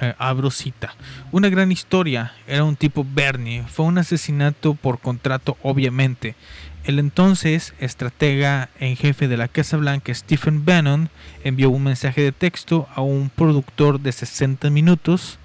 eh, 0.00 0.14
abro 0.18 0.50
cita. 0.50 0.94
Una 1.32 1.48
gran 1.48 1.72
historia. 1.72 2.32
Era 2.46 2.64
un 2.64 2.76
tipo 2.76 3.06
Bernie. 3.08 3.64
Fue 3.66 3.86
un 3.86 3.98
asesinato 3.98 4.74
por 4.74 4.98
contrato, 4.98 5.56
obviamente. 5.62 6.34
El 6.84 6.98
entonces 6.98 7.72
estratega 7.78 8.68
en 8.78 8.96
jefe 8.96 9.26
de 9.26 9.38
la 9.38 9.48
Casa 9.48 9.78
Blanca, 9.78 10.12
Stephen 10.12 10.66
Bannon, 10.66 11.08
envió 11.42 11.70
un 11.70 11.84
mensaje 11.84 12.20
de 12.20 12.32
texto 12.32 12.86
a 12.94 13.00
un 13.00 13.30
productor 13.30 14.00
de 14.00 14.12
60 14.12 14.68
minutos 14.68 15.38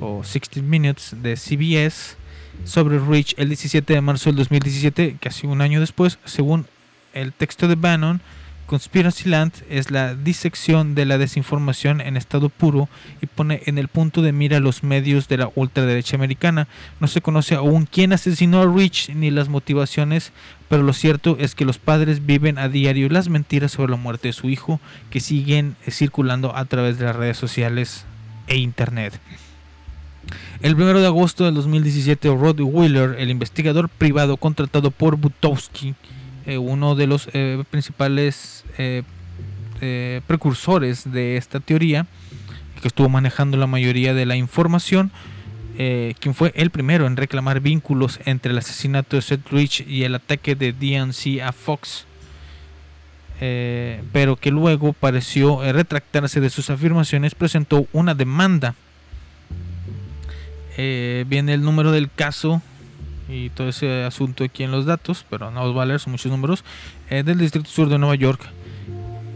o 0.00 0.24
60 0.24 0.60
Minutes 0.62 1.14
de 1.22 1.36
CBS 1.36 2.16
sobre 2.64 2.98
Rich 2.98 3.34
el 3.38 3.48
17 3.48 3.94
de 3.94 4.00
marzo 4.00 4.30
del 4.30 4.36
2017, 4.36 5.16
casi 5.20 5.46
un 5.46 5.60
año 5.60 5.80
después, 5.80 6.18
según 6.24 6.66
el 7.14 7.32
texto 7.32 7.68
de 7.68 7.74
Bannon. 7.74 8.20
Conspiracyland 8.66 9.52
es 9.68 9.90
la 9.90 10.14
disección 10.14 10.94
de 10.94 11.04
la 11.04 11.18
desinformación 11.18 12.00
en 12.00 12.16
estado 12.16 12.48
puro 12.48 12.88
y 13.20 13.26
pone 13.26 13.60
en 13.66 13.76
el 13.76 13.88
punto 13.88 14.22
de 14.22 14.32
mira 14.32 14.60
los 14.60 14.82
medios 14.82 15.28
de 15.28 15.36
la 15.36 15.50
ultraderecha 15.54 16.16
americana. 16.16 16.68
No 16.98 17.06
se 17.06 17.20
conoce 17.20 17.54
aún 17.54 17.84
quién 17.84 18.14
asesinó 18.14 18.62
a 18.62 18.74
Rich 18.74 19.10
ni 19.10 19.30
las 19.30 19.50
motivaciones, 19.50 20.32
pero 20.70 20.82
lo 20.84 20.94
cierto 20.94 21.36
es 21.38 21.54
que 21.54 21.66
los 21.66 21.78
padres 21.78 22.24
viven 22.24 22.56
a 22.58 22.68
diario 22.68 23.10
las 23.10 23.28
mentiras 23.28 23.72
sobre 23.72 23.90
la 23.90 23.98
muerte 23.98 24.28
de 24.28 24.32
su 24.32 24.48
hijo 24.48 24.80
que 25.10 25.20
siguen 25.20 25.76
circulando 25.90 26.56
a 26.56 26.64
través 26.64 26.98
de 26.98 27.04
las 27.04 27.16
redes 27.16 27.36
sociales 27.36 28.06
e 28.46 28.56
internet. 28.56 29.20
El 30.62 30.76
1 30.76 31.00
de 31.00 31.06
agosto 31.06 31.44
del 31.44 31.54
2017, 31.54 32.28
Rod 32.28 32.60
Wheeler, 32.60 33.16
el 33.18 33.30
investigador 33.30 33.88
privado 33.88 34.36
contratado 34.36 34.92
por 34.92 35.16
Butowski, 35.16 35.94
eh, 36.46 36.58
uno 36.58 36.94
de 36.94 37.06
los 37.06 37.28
eh, 37.32 37.62
principales 37.70 38.64
eh, 38.78 39.02
precursores 40.26 41.10
de 41.10 41.36
esta 41.36 41.58
teoría, 41.58 42.06
que 42.80 42.88
estuvo 42.88 43.08
manejando 43.08 43.56
la 43.56 43.66
mayoría 43.66 44.14
de 44.14 44.26
la 44.26 44.36
información, 44.36 45.10
quien 45.76 46.34
fue 46.34 46.52
el 46.54 46.70
primero 46.70 47.08
en 47.08 47.16
reclamar 47.16 47.58
vínculos 47.58 48.20
entre 48.24 48.52
el 48.52 48.58
asesinato 48.58 49.16
de 49.16 49.22
Seth 49.22 49.48
Rich 49.50 49.84
y 49.88 50.04
el 50.04 50.14
ataque 50.14 50.54
de 50.54 50.72
DNC 50.72 51.40
a 51.42 51.50
Fox, 51.50 52.06
pero 54.12 54.36
que 54.36 54.52
luego 54.52 54.92
pareció 54.92 55.60
retractarse 55.72 56.40
de 56.40 56.50
sus 56.50 56.70
afirmaciones, 56.70 57.34
presentó 57.34 57.88
una 57.92 58.14
demanda 58.14 58.76
eh, 60.76 61.24
viene 61.28 61.54
el 61.54 61.62
número 61.62 61.92
del 61.92 62.10
caso 62.10 62.62
y 63.28 63.50
todo 63.50 63.68
ese 63.68 64.04
asunto 64.04 64.44
aquí 64.44 64.62
en 64.62 64.70
los 64.70 64.86
datos, 64.86 65.24
pero 65.28 65.50
no 65.50 65.62
os 65.62 65.76
va 65.76 65.82
a 65.82 65.86
leer, 65.86 66.00
son 66.00 66.12
muchos 66.12 66.30
números, 66.30 66.64
eh, 67.10 67.22
del 67.22 67.38
Distrito 67.38 67.68
Sur 67.68 67.88
de 67.88 67.98
Nueva 67.98 68.14
York, 68.14 68.40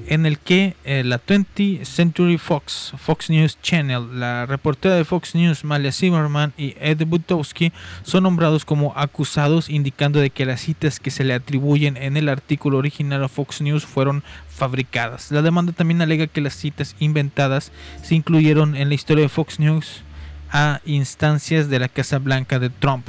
en 0.08 0.26
el 0.26 0.38
que 0.38 0.76
eh, 0.84 1.02
la 1.04 1.20
20th 1.20 1.84
Century 1.84 2.38
Fox, 2.38 2.92
Fox 2.96 3.30
News 3.30 3.58
Channel, 3.60 4.20
la 4.20 4.46
reportera 4.46 4.94
de 4.94 5.04
Fox 5.04 5.34
News, 5.34 5.64
Malia 5.64 5.92
Zimmerman 5.92 6.52
y 6.56 6.74
Ed 6.78 7.04
Butowski 7.06 7.72
son 8.02 8.22
nombrados 8.22 8.64
como 8.64 8.92
acusados, 8.96 9.68
indicando 9.68 10.20
de 10.20 10.30
que 10.30 10.46
las 10.46 10.60
citas 10.60 11.00
que 11.00 11.10
se 11.10 11.24
le 11.24 11.34
atribuyen 11.34 11.96
en 11.96 12.16
el 12.16 12.28
artículo 12.28 12.78
original 12.78 13.24
a 13.24 13.28
Fox 13.28 13.60
News 13.60 13.84
fueron 13.84 14.22
fabricadas. 14.48 15.30
La 15.32 15.42
demanda 15.42 15.72
también 15.72 16.00
alega 16.00 16.26
que 16.28 16.40
las 16.40 16.54
citas 16.54 16.94
inventadas 16.98 17.72
se 18.02 18.14
incluyeron 18.14 18.76
en 18.76 18.88
la 18.88 18.94
historia 18.94 19.22
de 19.22 19.28
Fox 19.28 19.58
News 19.58 20.02
a 20.50 20.80
instancias 20.84 21.68
de 21.68 21.78
la 21.78 21.88
Casa 21.88 22.18
Blanca 22.18 22.58
de 22.58 22.70
Trump. 22.70 23.06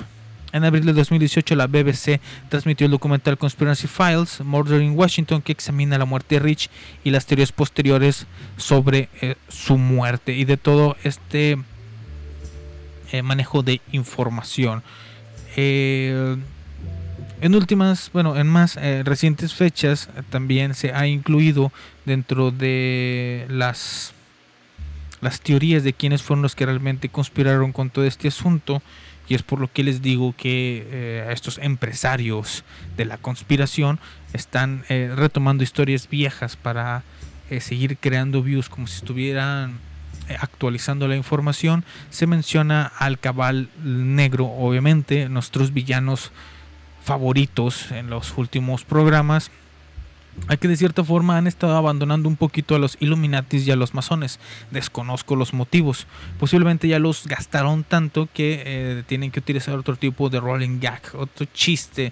En 0.53 0.63
abril 0.63 0.85
de 0.85 0.93
2018 0.93 1.55
la 1.55 1.67
BBC 1.67 2.19
transmitió 2.49 2.85
el 2.85 2.91
documental 2.91 3.37
Conspiracy 3.37 3.87
Files, 3.87 4.41
Murder 4.41 4.81
in 4.81 4.97
Washington, 4.97 5.41
que 5.41 5.51
examina 5.51 5.97
la 5.97 6.05
muerte 6.05 6.35
de 6.35 6.39
Rich 6.39 6.69
y 7.03 7.11
las 7.11 7.25
teorías 7.25 7.51
posteriores 7.51 8.25
sobre 8.55 9.09
eh, 9.21 9.35
su 9.49 9.77
muerte 9.77 10.33
y 10.33 10.45
de 10.45 10.57
todo 10.57 10.95
este 11.03 11.57
eh, 13.11 13.21
manejo 13.21 13.61
de 13.61 13.81
información. 13.91 14.83
Eh, 15.57 16.37
en 17.41 17.55
últimas, 17.55 18.09
bueno, 18.13 18.35
en 18.35 18.47
más 18.47 18.77
recientes 19.03 19.53
fechas 19.53 20.09
también 20.31 20.73
se 20.73 20.91
ha 20.91 21.05
incluido 21.05 21.71
dentro 22.05 22.49
de 22.49 23.45
las 23.47 24.13
las 25.21 25.41
teorías 25.41 25.83
de 25.83 25.93
quiénes 25.93 26.21
fueron 26.21 26.43
los 26.43 26.55
que 26.55 26.65
realmente 26.65 27.09
conspiraron 27.09 27.71
con 27.71 27.89
todo 27.89 28.05
este 28.05 28.27
asunto 28.27 28.81
y 29.27 29.35
es 29.35 29.43
por 29.43 29.59
lo 29.59 29.71
que 29.71 29.83
les 29.83 30.01
digo 30.01 30.33
que 30.37 30.87
eh, 30.89 31.29
estos 31.31 31.57
empresarios 31.57 32.63
de 32.95 33.05
la 33.05 33.17
conspiración 33.17 33.99
están 34.33 34.85
eh, 34.89 35.11
retomando 35.13 35.63
historias 35.63 36.07
viejas 36.09 36.55
para 36.55 37.03
eh, 37.49 37.61
seguir 37.61 37.97
creando 37.97 38.43
views 38.43 38.69
como 38.69 38.87
si 38.87 38.97
estuvieran 38.97 39.79
eh, 40.29 40.35
actualizando 40.39 41.07
la 41.07 41.15
información. 41.15 41.85
Se 42.09 42.27
menciona 42.27 42.91
al 42.97 43.19
cabal 43.19 43.69
negro 43.81 44.45
obviamente 44.45 45.29
nuestros 45.29 45.73
villanos 45.73 46.31
favoritos 47.03 47.91
en 47.91 48.09
los 48.09 48.37
últimos 48.37 48.83
programas 48.83 49.49
a 50.47 50.57
que 50.57 50.67
de 50.67 50.77
cierta 50.77 51.03
forma 51.03 51.37
han 51.37 51.47
estado 51.47 51.75
abandonando 51.75 52.29
un 52.29 52.35
poquito 52.35 52.75
a 52.75 52.79
los 52.79 52.97
Illuminatis 52.99 53.67
y 53.67 53.71
a 53.71 53.75
los 53.75 53.93
masones. 53.93 54.39
Desconozco 54.71 55.35
los 55.35 55.53
motivos. 55.53 56.07
Posiblemente 56.39 56.87
ya 56.87 56.99
los 56.99 57.27
gastaron 57.27 57.83
tanto 57.83 58.29
que 58.33 58.63
eh, 58.65 59.03
tienen 59.07 59.31
que 59.31 59.39
utilizar 59.39 59.77
otro 59.77 59.95
tipo 59.95 60.29
de 60.29 60.39
rolling 60.39 60.79
gag, 60.79 61.01
otro 61.13 61.47
chiste 61.53 62.11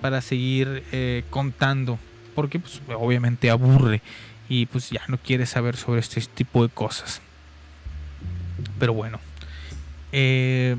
para 0.00 0.20
seguir 0.20 0.84
eh, 0.92 1.24
contando. 1.30 1.98
Porque 2.34 2.58
pues, 2.58 2.80
obviamente 2.96 3.50
aburre 3.50 4.02
y 4.48 4.66
pues 4.66 4.90
ya 4.90 5.02
no 5.08 5.18
quiere 5.18 5.46
saber 5.46 5.76
sobre 5.76 6.00
este 6.00 6.20
tipo 6.20 6.62
de 6.62 6.72
cosas. 6.72 7.20
Pero 8.78 8.94
bueno. 8.94 9.18
Eh, 10.12 10.76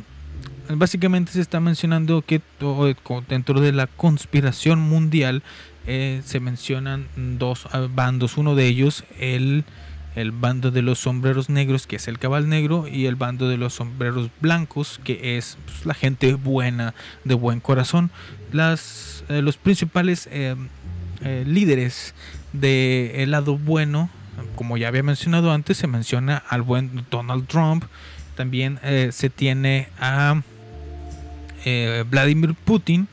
básicamente 0.69 1.31
se 1.31 1.41
está 1.41 1.59
mencionando 1.59 2.21
que 2.21 2.41
dentro 3.27 3.61
de 3.61 3.71
la 3.71 3.87
conspiración 3.87 4.79
mundial 4.79 5.43
eh, 5.87 6.21
se 6.25 6.39
mencionan 6.39 7.07
dos 7.15 7.67
ah, 7.71 7.87
bandos. 7.93 8.37
Uno 8.37 8.55
de 8.55 8.67
ellos, 8.67 9.03
el, 9.19 9.63
el 10.15 10.31
bando 10.31 10.71
de 10.71 10.81
los 10.81 10.99
sombreros 10.99 11.49
negros, 11.49 11.87
que 11.87 11.97
es 11.97 12.07
el 12.07 12.19
cabal 12.19 12.49
negro, 12.49 12.87
y 12.87 13.05
el 13.05 13.15
bando 13.15 13.49
de 13.49 13.57
los 13.57 13.73
sombreros 13.73 14.29
blancos, 14.39 14.99
que 15.03 15.37
es 15.37 15.57
pues, 15.65 15.85
la 15.85 15.93
gente 15.93 16.33
buena, 16.33 16.93
de 17.23 17.35
buen 17.35 17.59
corazón. 17.59 18.09
Las, 18.51 19.23
eh, 19.29 19.41
los 19.41 19.57
principales 19.57 20.27
eh, 20.31 20.55
eh, 21.21 21.43
líderes 21.45 22.15
del 22.53 23.31
lado 23.31 23.57
bueno, 23.57 24.09
como 24.55 24.77
ya 24.77 24.87
había 24.87 25.03
mencionado 25.03 25.51
antes, 25.51 25.77
se 25.77 25.87
menciona 25.87 26.37
al 26.49 26.61
buen 26.61 27.05
Donald 27.11 27.47
Trump. 27.47 27.83
También 28.35 28.79
se 29.11 29.29
tiene 29.29 29.87
a 29.97 30.41
eh, 31.65 32.03
Vladimir 32.09 32.53
Putin. 32.53 33.07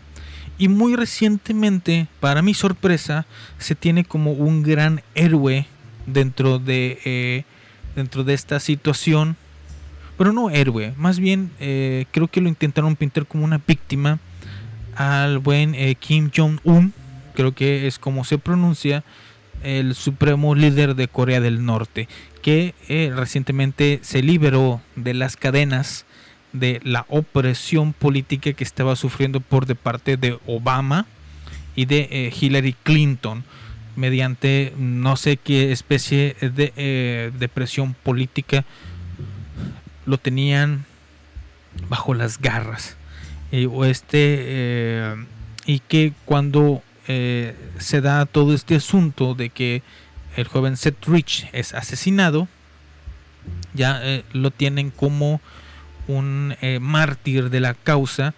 Y 0.59 0.69
muy 0.69 0.95
recientemente, 0.95 2.07
para 2.21 2.43
mi 2.43 2.55
sorpresa, 2.55 3.27
se 3.59 3.75
tiene 3.75 4.05
como 4.05 4.33
un 4.33 4.63
gran 4.63 5.03
héroe 5.15 5.67
dentro 6.07 6.59
de, 6.59 7.01
eh, 7.05 7.45
dentro 7.97 8.23
de 8.23 8.35
esta 8.35 8.61
situación. 8.61 9.37
Pero 10.17 10.33
no 10.33 10.51
héroe, 10.51 10.93
más 10.97 11.19
bien 11.19 11.51
eh, 11.59 12.05
creo 12.13 12.29
que 12.29 12.41
lo 12.41 12.49
intentaron 12.49 12.95
pintar 12.95 13.27
como 13.27 13.45
una 13.45 13.61
víctima 13.67 14.21
al 14.95 15.39
buen 15.39 15.75
Kim 15.97 16.31
Jong-un, 16.37 16.93
creo 17.35 17.55
que 17.55 17.87
es 17.87 17.99
como 17.99 18.23
se 18.25 18.37
pronuncia, 18.37 19.03
el 19.65 19.95
supremo 19.95 20.55
líder 20.55 20.95
de 20.95 21.09
Corea 21.09 21.41
del 21.41 21.65
Norte, 21.65 22.09
que 22.43 22.75
recientemente 23.17 24.01
se 24.03 24.23
liberó 24.23 24.83
de 24.97 25.15
las 25.15 25.37
cadenas 25.37 26.05
de 26.53 26.81
la 26.85 27.07
opresión 27.09 27.93
política 27.93 28.53
que 28.53 28.65
estaba 28.65 28.97
sufriendo 28.97 29.41
por 29.41 29.67
de 29.67 29.75
parte 29.75 30.17
de 30.17 30.39
Obama 30.47 31.07
y 31.75 31.87
de 31.87 32.09
eh, 32.11 32.33
Hillary 32.39 32.75
Clinton 32.83 33.45
mediante 33.97 34.73
no 34.77 35.17
sé 35.17 35.37
qué 35.37 35.73
especie 35.73 36.37
de, 36.41 36.73
eh, 36.77 37.31
de 37.39 37.49
presión 37.49 37.95
política 37.95 38.65
lo 40.07 40.19
tenían 40.19 40.85
bajo 41.89 42.15
las 42.15 42.41
garras. 42.41 42.97
O 43.71 43.85
este 43.85 44.37
eh, 44.41 45.15
y 45.67 45.81
que 45.81 46.15
cuando 46.25 46.83
eh, 47.07 47.55
se 47.79 48.01
da 48.01 48.25
todo 48.25 48.55
este 48.55 48.77
asunto 48.77 49.35
de 49.35 49.51
que 49.51 49.83
el 50.37 50.49
joven 50.49 50.77
Seth 50.77 51.05
Rich 51.07 51.49
es 51.53 51.75
asesinado 51.75 52.49
ya 53.75 54.01
eh, 54.03 54.25
lo 54.33 54.51
tienen 54.51 54.91
como 54.91 55.41
un 56.09 56.57
eh, 56.61 56.79
mártir 56.81 57.51
de 57.51 57.61
la 57.61 57.75
causa, 57.75 58.35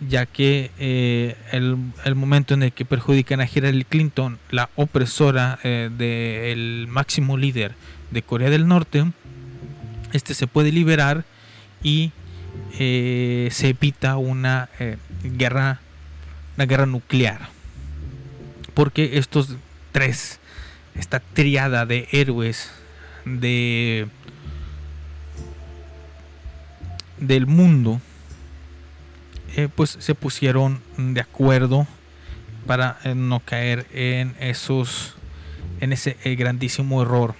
ya 0.00 0.26
que 0.26 0.70
eh, 0.78 1.36
el, 1.52 1.76
el 2.04 2.14
momento 2.14 2.54
en 2.54 2.62
el 2.62 2.72
que 2.72 2.84
perjudican 2.84 3.40
a 3.40 3.48
Hillary 3.52 3.84
Clinton, 3.84 4.38
la 4.50 4.70
opresora 4.76 5.58
eh, 5.64 5.90
del 5.96 6.86
máximo 6.88 7.36
líder 7.36 7.74
de 8.10 8.22
Corea 8.22 8.50
del 8.50 8.68
Norte, 8.68 9.04
este 10.12 10.34
se 10.34 10.46
puede 10.46 10.72
liberar 10.72 11.24
y 11.82 12.12
se 12.72 13.68
evita 13.68 14.16
una 14.16 14.68
guerra, 15.22 15.80
una 16.56 16.66
guerra 16.66 16.86
nuclear, 16.86 17.48
porque 18.74 19.18
estos 19.18 19.56
tres, 19.92 20.38
esta 20.94 21.20
triada 21.20 21.86
de 21.86 22.08
héroes 22.12 22.70
de 23.24 24.06
del 27.20 27.46
mundo 27.46 28.00
eh, 29.56 29.68
pues 29.74 29.96
se 29.98 30.14
pusieron 30.14 30.80
de 30.96 31.20
acuerdo 31.20 31.86
para 32.66 32.98
eh, 33.04 33.14
no 33.14 33.40
caer 33.40 33.86
en 33.92 34.34
esos 34.40 35.14
en 35.80 35.92
ese 35.92 36.16
eh, 36.24 36.34
grandísimo 36.36 37.02
error. 37.02 37.34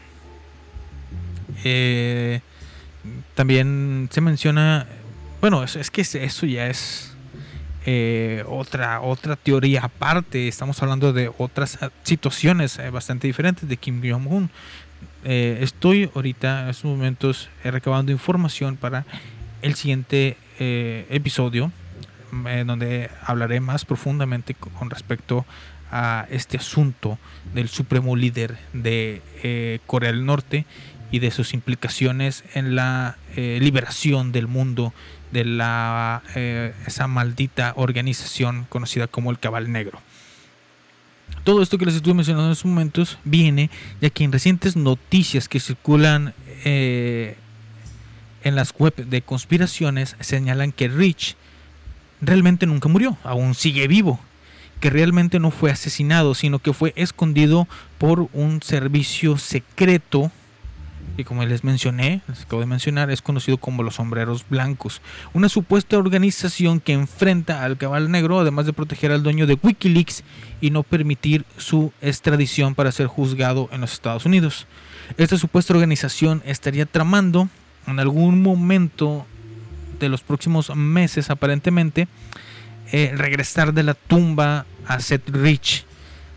También 3.34 4.08
se 4.12 4.20
menciona 4.20 4.86
bueno 5.40 5.62
es, 5.62 5.76
es 5.76 5.90
que 5.90 6.00
es- 6.02 6.14
eso 6.14 6.46
ya 6.46 6.66
es 6.66 7.12
otra 8.46 9.00
otra 9.00 9.36
teoría 9.36 9.80
aparte. 9.84 10.46
Estamos 10.48 10.82
hablando 10.82 11.12
de 11.14 11.30
otras 11.38 11.78
ah, 11.82 11.90
situaciones 12.02 12.78
bastante 12.92 13.26
diferentes 13.26 13.66
de 13.68 13.76
Kim 13.78 14.02
Jong 14.02 14.26
Un 14.30 14.50
estoy 15.24 16.10
ahorita 16.14 16.64
en 16.64 16.68
estos 16.68 16.84
momentos 16.84 17.48
recabando 17.64 18.12
información 18.12 18.76
para 18.76 19.04
el 19.62 19.74
siguiente 19.74 20.36
eh, 20.58 21.06
episodio 21.10 21.72
en 22.46 22.66
donde 22.66 23.10
hablaré 23.24 23.60
más 23.60 23.84
profundamente 23.84 24.54
co- 24.54 24.70
con 24.70 24.90
respecto 24.90 25.46
a 25.90 26.26
este 26.30 26.58
asunto 26.58 27.18
del 27.54 27.68
supremo 27.68 28.14
líder 28.16 28.58
de 28.74 29.22
eh, 29.42 29.78
Corea 29.86 30.12
del 30.12 30.26
Norte 30.26 30.66
y 31.10 31.20
de 31.20 31.30
sus 31.30 31.54
implicaciones 31.54 32.44
en 32.54 32.74
la 32.76 33.16
eh, 33.34 33.58
liberación 33.62 34.30
del 34.30 34.46
mundo 34.46 34.92
de 35.32 35.44
la 35.46 36.22
eh, 36.34 36.74
esa 36.86 37.06
maldita 37.06 37.72
organización 37.76 38.66
conocida 38.68 39.06
como 39.06 39.30
el 39.30 39.38
Cabal 39.38 39.72
Negro. 39.72 40.00
Todo 41.44 41.62
esto 41.62 41.78
que 41.78 41.86
les 41.86 41.94
estuve 41.94 42.14
mencionando 42.14 42.46
en 42.48 42.52
estos 42.52 42.66
momentos 42.66 43.18
viene 43.24 43.70
ya 44.02 44.10
que 44.10 44.24
en 44.24 44.32
recientes 44.32 44.76
noticias 44.76 45.48
que 45.48 45.60
circulan 45.60 46.34
eh, 46.64 47.36
en 48.48 48.56
las 48.56 48.74
web 48.76 48.94
de 48.96 49.22
conspiraciones 49.22 50.16
señalan 50.20 50.72
que 50.72 50.88
Rich 50.88 51.36
realmente 52.20 52.66
nunca 52.66 52.88
murió, 52.88 53.16
aún 53.22 53.54
sigue 53.54 53.86
vivo, 53.88 54.18
que 54.80 54.90
realmente 54.90 55.38
no 55.38 55.50
fue 55.50 55.70
asesinado, 55.70 56.34
sino 56.34 56.58
que 56.58 56.72
fue 56.72 56.92
escondido 56.96 57.68
por 57.98 58.28
un 58.32 58.62
servicio 58.62 59.38
secreto 59.38 60.32
que 61.16 61.24
como 61.24 61.44
les 61.44 61.64
mencioné, 61.64 62.20
les 62.28 62.42
acabo 62.42 62.60
de 62.60 62.66
mencionar, 62.66 63.10
es 63.10 63.22
conocido 63.22 63.58
como 63.58 63.82
los 63.82 63.96
sombreros 63.96 64.44
blancos, 64.48 65.02
una 65.32 65.48
supuesta 65.48 65.98
organización 65.98 66.78
que 66.78 66.92
enfrenta 66.92 67.64
al 67.64 67.76
cabal 67.76 68.08
negro, 68.12 68.38
además 68.38 68.66
de 68.66 68.72
proteger 68.72 69.10
al 69.10 69.24
dueño 69.24 69.48
de 69.48 69.58
Wikileaks 69.60 70.22
y 70.60 70.70
no 70.70 70.84
permitir 70.84 71.44
su 71.56 71.92
extradición 72.00 72.76
para 72.76 72.92
ser 72.92 73.08
juzgado 73.08 73.68
en 73.72 73.80
los 73.80 73.94
Estados 73.94 74.26
Unidos. 74.26 74.68
Esta 75.16 75.36
supuesta 75.36 75.74
organización 75.74 76.40
estaría 76.46 76.86
tramando 76.86 77.48
en 77.90 78.00
algún 78.00 78.42
momento 78.42 79.26
de 79.98 80.08
los 80.08 80.22
próximos 80.22 80.74
meses, 80.74 81.30
aparentemente, 81.30 82.08
eh, 82.92 83.12
regresar 83.16 83.74
de 83.74 83.82
la 83.82 83.94
tumba 83.94 84.66
a 84.86 85.00
Seth 85.00 85.28
Rich 85.30 85.84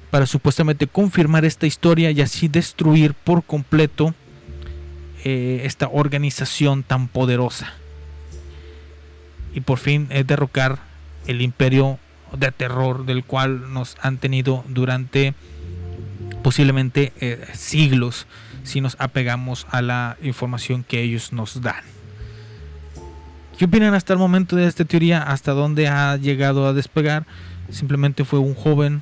para 0.10 0.26
supuestamente 0.26 0.88
confirmar 0.88 1.45
esta 1.45 1.66
historia 1.66 2.12
y 2.12 2.22
así 2.22 2.47
destruir 2.47 3.14
por 3.14 3.43
completo 3.43 4.14
eh, 5.24 5.62
esta 5.66 5.88
organización 5.88 6.84
tan 6.84 7.08
poderosa. 7.08 7.74
Y 9.54 9.62
por 9.62 9.78
fin 9.78 10.08
eh, 10.10 10.24
derrocar 10.24 10.80
el 11.28 11.41
imperio 11.41 11.99
de 12.38 12.52
terror 12.52 13.06
del 13.06 13.24
cual 13.24 13.74
nos 13.74 13.97
han 14.02 14.18
tenido 14.18 14.64
durante 14.68 15.34
posiblemente 16.41 17.14
eh, 17.20 17.45
siglos 17.54 18.26
si 18.64 18.82
nos 18.82 18.95
apegamos 18.99 19.68
a 19.72 19.82
la 19.82 20.18
información 20.22 20.84
que 20.84 21.01
ellos 21.01 21.34
nos 21.34 21.62
dan. 21.62 21.84
¿Qué 23.57 23.66
opinan 23.66 23.93
hasta 23.93 24.14
el 24.14 24.20
momento 24.20 24.55
de 24.55 24.68
esta 24.68 24.86
teoría? 24.86 25.22
¿Hasta 25.22 25.51
dónde 25.51 25.88
ha 25.88 26.18
llegado 26.18 26.68
a 26.68 26.74
despegar? 26.74 27.26
Simplemente 27.70 28.26
fue 28.26 28.39
un 28.39 28.55
joven 28.55 29.01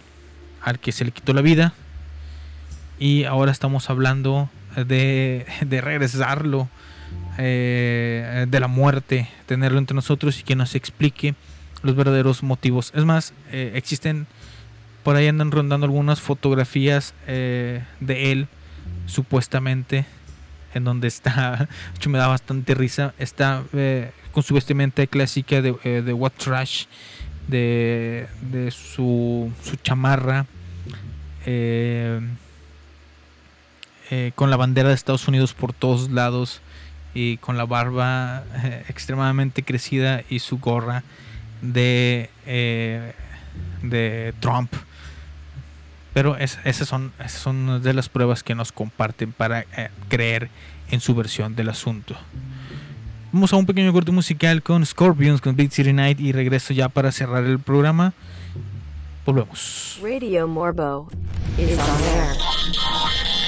al 0.62 0.80
que 0.80 0.92
se 0.92 1.06
le 1.06 1.12
quitó 1.12 1.34
la 1.34 1.42
vida 1.42 1.74
y 3.00 3.24
ahora 3.24 3.52
estamos 3.52 3.90
hablando 3.90 4.50
de, 4.76 5.46
regresarlo 5.70 6.68
eh, 7.38 8.46
de 8.50 8.60
la 8.60 8.68
muerte, 8.68 9.30
tenerlo 9.46 9.80
entre 9.80 9.96
nosotros 9.96 10.40
y 10.40 10.44
que 10.44 10.56
nos 10.56 10.76
explique 10.76 11.36
los 11.82 11.96
verdaderos 11.96 12.44
motivos. 12.44 12.92
Es 12.94 13.06
más, 13.06 13.34
eh, 13.52 13.72
existen 13.76 14.28
por 15.04 15.16
ahí 15.16 15.28
andan 15.28 15.52
rondando 15.52 15.86
algunas 15.86 16.20
fotografías 16.20 17.14
eh, 17.26 17.82
de 18.00 18.32
él, 18.32 18.48
supuestamente, 19.10 20.06
en 20.74 20.84
donde 20.84 21.08
está, 21.08 21.68
me 22.08 22.18
da 22.18 22.28
bastante 22.28 22.76
risa, 22.76 23.14
está 23.18 23.64
eh, 23.74 24.12
con 24.32 24.44
su 24.44 24.54
vestimenta 24.54 25.06
clásica 25.08 25.62
de, 25.62 25.76
eh, 25.84 26.02
de 26.06 26.14
What 26.14 26.34
Trash, 26.38 26.86
de, 27.48 28.28
de 28.42 28.72
su, 28.72 29.52
su 29.64 29.76
chamarra, 29.78 30.46
eh, 31.46 32.22
eh, 34.12 34.32
con 34.36 34.50
la 34.50 34.58
bandera 34.58 34.90
de 34.90 34.96
Estados 34.96 35.28
Unidos 35.28 35.54
por 35.54 35.74
todos 35.74 36.10
lados 36.12 36.62
y 37.14 37.38
con 37.38 37.58
la 37.58 37.66
barba 37.66 38.44
extremadamente 38.88 39.64
crecida 39.64 40.24
y 40.30 40.40
su 40.40 40.60
gorra 40.60 41.04
de, 41.62 42.30
de 43.82 44.34
Trump. 44.40 44.72
Pero 46.14 46.36
es- 46.38 46.58
esas, 46.66 46.88
son, 46.88 47.12
son 47.28 47.82
de 47.84 47.94
las 47.94 48.10
pruebas 48.10 48.44
que 48.44 48.56
nos 48.56 48.72
comparten 48.72 49.32
para 49.32 49.62
eh, 49.78 49.90
creer 50.08 50.50
en 50.92 51.00
su 51.02 51.14
versión 51.16 51.56
del 51.56 51.70
asunto. 51.70 52.16
Vamos 53.32 53.54
a 53.54 53.58
un 53.58 53.66
pequeño 53.68 53.94
corte 53.94 54.12
musical 54.12 54.64
con 54.64 54.84
Scorpions, 54.86 55.40
con 55.40 55.56
Big 55.56 55.72
City 55.72 55.94
Night 55.94 56.20
y 56.20 56.32
regreso 56.32 56.74
ya 56.74 56.90
para 56.90 57.12
cerrar 57.12 57.44
el 57.44 57.60
programa. 57.60 58.14
Volvemos. 59.26 60.00
Radio 60.02 60.48
Morbo 60.48 61.08
is 61.60 61.78
on 61.78 62.04
air. 62.16 63.39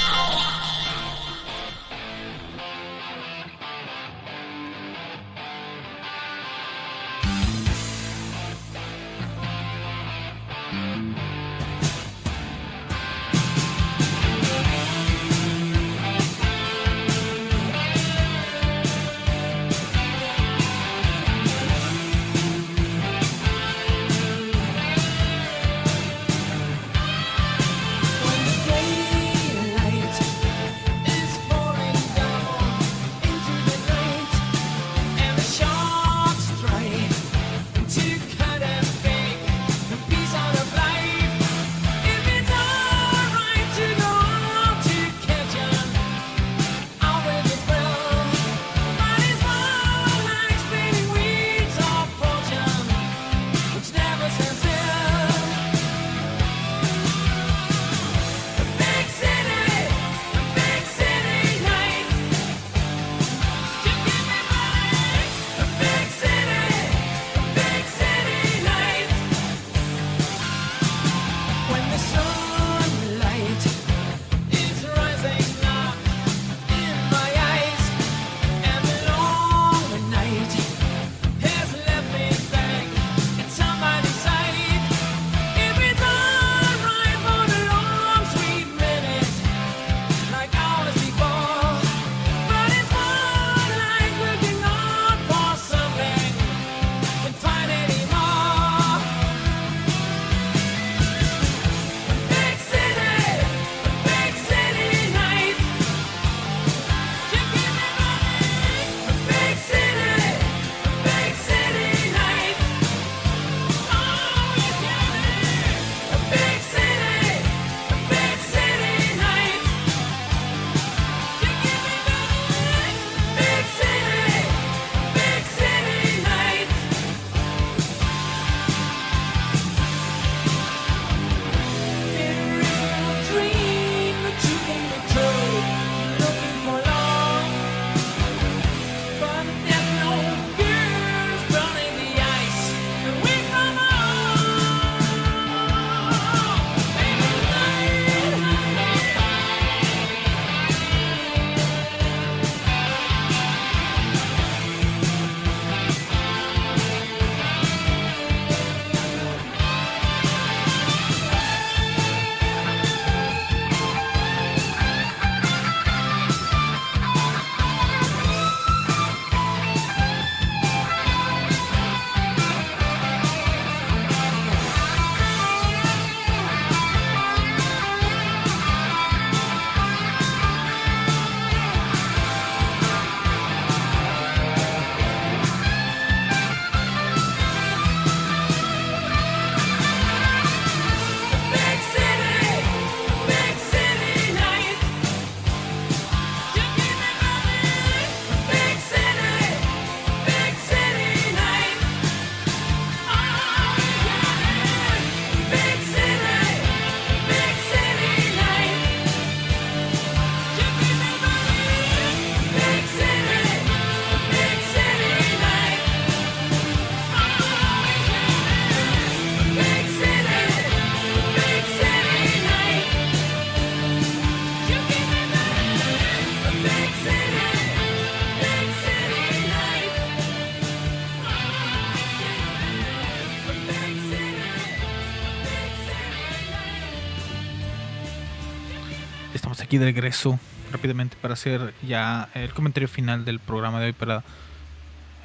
Aquí 239.72 239.78
de 239.78 239.86
regreso 239.86 240.38
rápidamente 240.74 241.15
para 241.22 241.34
hacer 241.34 241.74
ya 241.82 242.28
el 242.34 242.53
comentario 242.53 242.89
final 242.89 243.24
del 243.24 243.39
programa 243.39 243.80
de 243.80 243.86
hoy 243.86 243.93
para 243.93 244.22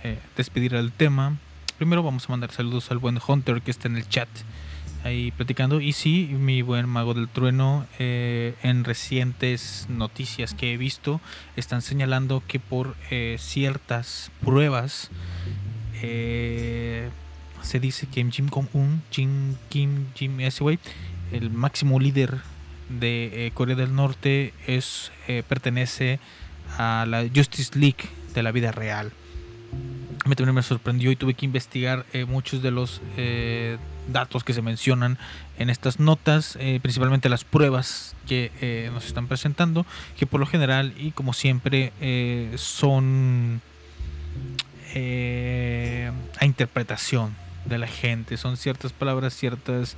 eh, 0.05 0.21
despedir 0.37 0.75
el 0.75 0.93
tema. 0.93 1.37
Primero 1.79 2.05
vamos 2.05 2.27
a 2.27 2.29
mandar 2.29 2.53
saludos 2.53 2.93
al 2.93 2.99
buen 2.99 3.19
Hunter 3.27 3.61
que 3.61 3.73
está 3.73 3.89
en 3.89 3.97
el 3.97 4.09
chat 4.09 4.29
ahí 5.03 5.33
platicando. 5.33 5.81
Y 5.81 5.93
sí, 5.93 6.31
mi 6.39 6.63
buen 6.63 6.89
mago 6.89 7.13
del 7.13 7.27
trueno, 7.27 7.87
eh, 7.99 8.55
en 8.63 8.85
recientes 8.85 9.87
noticias 9.89 10.55
que 10.55 10.75
he 10.75 10.77
visto, 10.77 11.21
están 11.57 11.83
señalando 11.83 12.41
que 12.47 12.61
por 12.61 12.95
eh, 13.11 13.39
ciertas 13.41 14.31
pruebas 14.45 15.11
se 17.63 17.81
dice 17.81 18.07
que 18.07 18.25
Jim 18.31 18.49
Jong-un, 18.49 19.03
Jim 19.11 19.57
Kim, 19.71 20.07
Jim 20.15 20.39
güey, 20.61 20.79
el 21.33 21.51
máximo 21.51 21.99
líder 21.99 22.39
de 22.89 23.47
eh, 23.47 23.51
Corea 23.53 23.77
del 23.77 23.95
Norte, 23.95 24.55
es 24.67 25.13
eh, 25.29 25.43
pertenece 25.47 26.21
a 26.79 27.07
la 27.09 27.25
Justice 27.35 27.79
League 27.79 28.09
de 28.35 28.43
la 28.43 28.53
vida 28.53 28.73
real. 28.73 29.13
Mí 30.25 30.35
también 30.35 30.57
me 30.57 30.63
sorprendió 30.63 31.13
y 31.13 31.17
tuve 31.17 31.35
que 31.35 31.45
investigar 31.45 32.05
eh, 32.13 32.25
muchos 32.25 32.61
de 32.61 32.73
los 32.73 33.01
datos 34.09 34.43
que 34.43 34.53
se 34.53 34.63
mencionan 34.63 35.19
en 35.59 35.71
estas 35.71 36.01
notas, 36.01 36.59
principalmente 36.83 37.29
las 37.29 37.45
pruebas 37.45 38.17
que 38.27 38.91
nos 38.93 39.07
están 39.07 39.29
presentando, 39.29 39.87
que 40.19 40.27
por 40.27 40.41
lo 40.41 40.47
general 40.47 40.95
y 40.97 41.13
como 41.13 41.33
siempre 41.33 41.93
son 42.57 43.61
a 44.95 46.45
interpretación 46.45 47.37
de 47.65 47.79
la 47.79 47.87
gente, 47.87 48.37
son 48.37 48.57
ciertas 48.57 48.93
palabras, 48.93 49.33
ciertas 49.33 49.97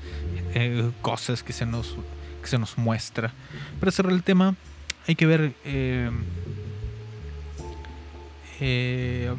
cosas 1.00 1.42
que 1.42 1.54
se 1.54 1.64
nos 1.64 1.96
que 2.40 2.48
se 2.48 2.58
nos 2.58 2.78
muestra. 2.78 3.32
Para 3.80 3.92
cerrar 3.92 4.12
el 4.12 4.22
tema, 4.22 4.54
hay 5.06 5.14
que 5.14 5.26
ver 5.26 5.54
eh, 5.64 6.10
eh, 8.60 9.34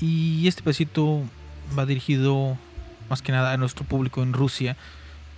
y 0.00 0.46
este 0.46 0.62
pedacito 0.62 1.22
va 1.76 1.86
dirigido 1.86 2.56
más 3.08 3.22
que 3.22 3.32
nada 3.32 3.52
a 3.52 3.56
nuestro 3.56 3.84
público 3.84 4.22
en 4.22 4.32
Rusia, 4.32 4.76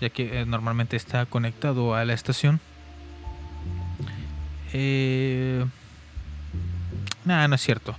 ya 0.01 0.11
que 0.11 0.41
eh, 0.41 0.47
normalmente 0.47 0.97
está 0.97 1.27
conectado 1.27 1.95
a 1.95 2.05
la 2.05 2.13
estación. 2.13 2.61
Eh, 4.73 5.65
nada, 7.25 7.49
no 7.49 7.55
es 7.55 7.61
cierto. 7.61 7.97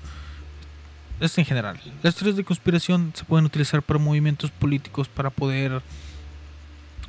Es 1.20 1.38
en 1.38 1.46
general. 1.46 1.80
Las 2.02 2.16
teorías 2.16 2.38
de 2.38 2.44
conspiración 2.44 3.12
se 3.16 3.26
pueden 3.26 3.46
utilizar 3.46 3.82
para 3.82 4.00
movimientos 4.00 4.52
políticos 4.52 5.08
para 5.08 5.30
poder 5.30 5.82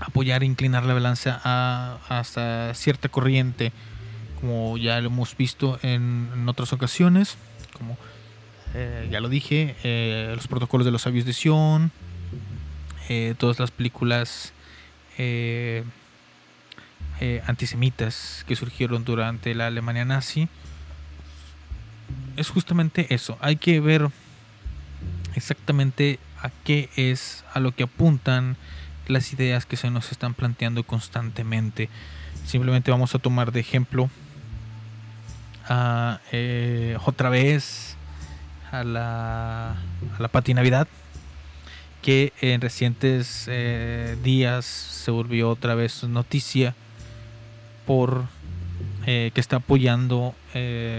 apoyar 0.00 0.42
e 0.42 0.46
inclinar 0.46 0.84
la 0.84 0.94
balanza 0.94 1.40
a, 1.44 1.98
hasta 2.08 2.74
cierta 2.74 3.08
corriente, 3.08 3.72
como 4.40 4.78
ya 4.78 5.00
lo 5.00 5.08
hemos 5.08 5.36
visto 5.36 5.78
en, 5.82 6.48
otras 6.48 6.72
ocasiones, 6.72 7.36
como 7.76 7.96
eh, 8.74 9.08
ya 9.10 9.20
lo 9.20 9.28
dije, 9.28 9.76
eh, 9.84 10.32
los 10.34 10.48
protocolos 10.48 10.86
de 10.86 10.90
los 10.90 11.02
sabios 11.02 11.26
de 11.26 11.34
Sion, 11.34 11.92
eh, 13.08 13.34
todas 13.38 13.58
las 13.60 13.70
películas 13.70 14.52
antisemitas 17.46 18.46
que 18.48 18.56
surgieron 18.56 19.04
durante 19.04 19.54
la 19.54 19.66
Alemania 19.66 20.06
nazi. 20.06 20.48
Es 22.38 22.48
justamente 22.48 23.14
eso, 23.14 23.36
hay 23.42 23.56
que 23.56 23.80
ver 23.80 24.08
exactamente 25.34 26.18
a 26.40 26.48
qué 26.64 26.88
es 26.96 27.44
a 27.52 27.60
lo 27.60 27.72
que 27.72 27.82
apuntan 27.82 28.56
las 29.10 29.32
ideas 29.32 29.66
que 29.66 29.76
se 29.76 29.90
nos 29.90 30.12
están 30.12 30.34
planteando 30.34 30.82
constantemente. 30.84 31.88
Simplemente 32.46 32.90
vamos 32.90 33.14
a 33.14 33.18
tomar 33.18 33.52
de 33.52 33.60
ejemplo 33.60 34.10
a, 35.68 36.20
eh, 36.32 36.96
otra 37.04 37.28
vez 37.28 37.96
a 38.72 38.84
la, 38.84 39.70
a 40.18 40.18
la 40.18 40.30
que 42.02 42.32
en 42.40 42.60
recientes 42.60 43.44
eh, 43.48 44.16
días 44.22 44.64
se 44.64 45.10
volvió 45.10 45.50
otra 45.50 45.74
vez 45.74 46.02
noticia 46.04 46.74
por 47.86 48.24
eh, 49.06 49.30
que 49.34 49.40
está 49.40 49.56
apoyando 49.56 50.34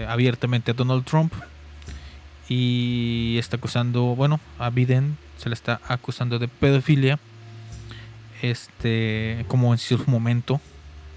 abiertamente 0.08 0.70
a 0.70 0.74
Donald 0.74 1.04
Trump 1.04 1.32
y 2.48 3.36
está 3.38 3.56
acusando, 3.56 4.14
bueno, 4.14 4.40
a 4.58 4.70
Biden 4.70 5.16
se 5.38 5.48
le 5.48 5.54
está 5.54 5.80
acusando 5.88 6.38
de 6.38 6.48
pedofilia. 6.48 7.18
Este, 8.42 9.44
como 9.48 9.72
en 9.72 9.78
su 9.78 10.02
momento 10.06 10.60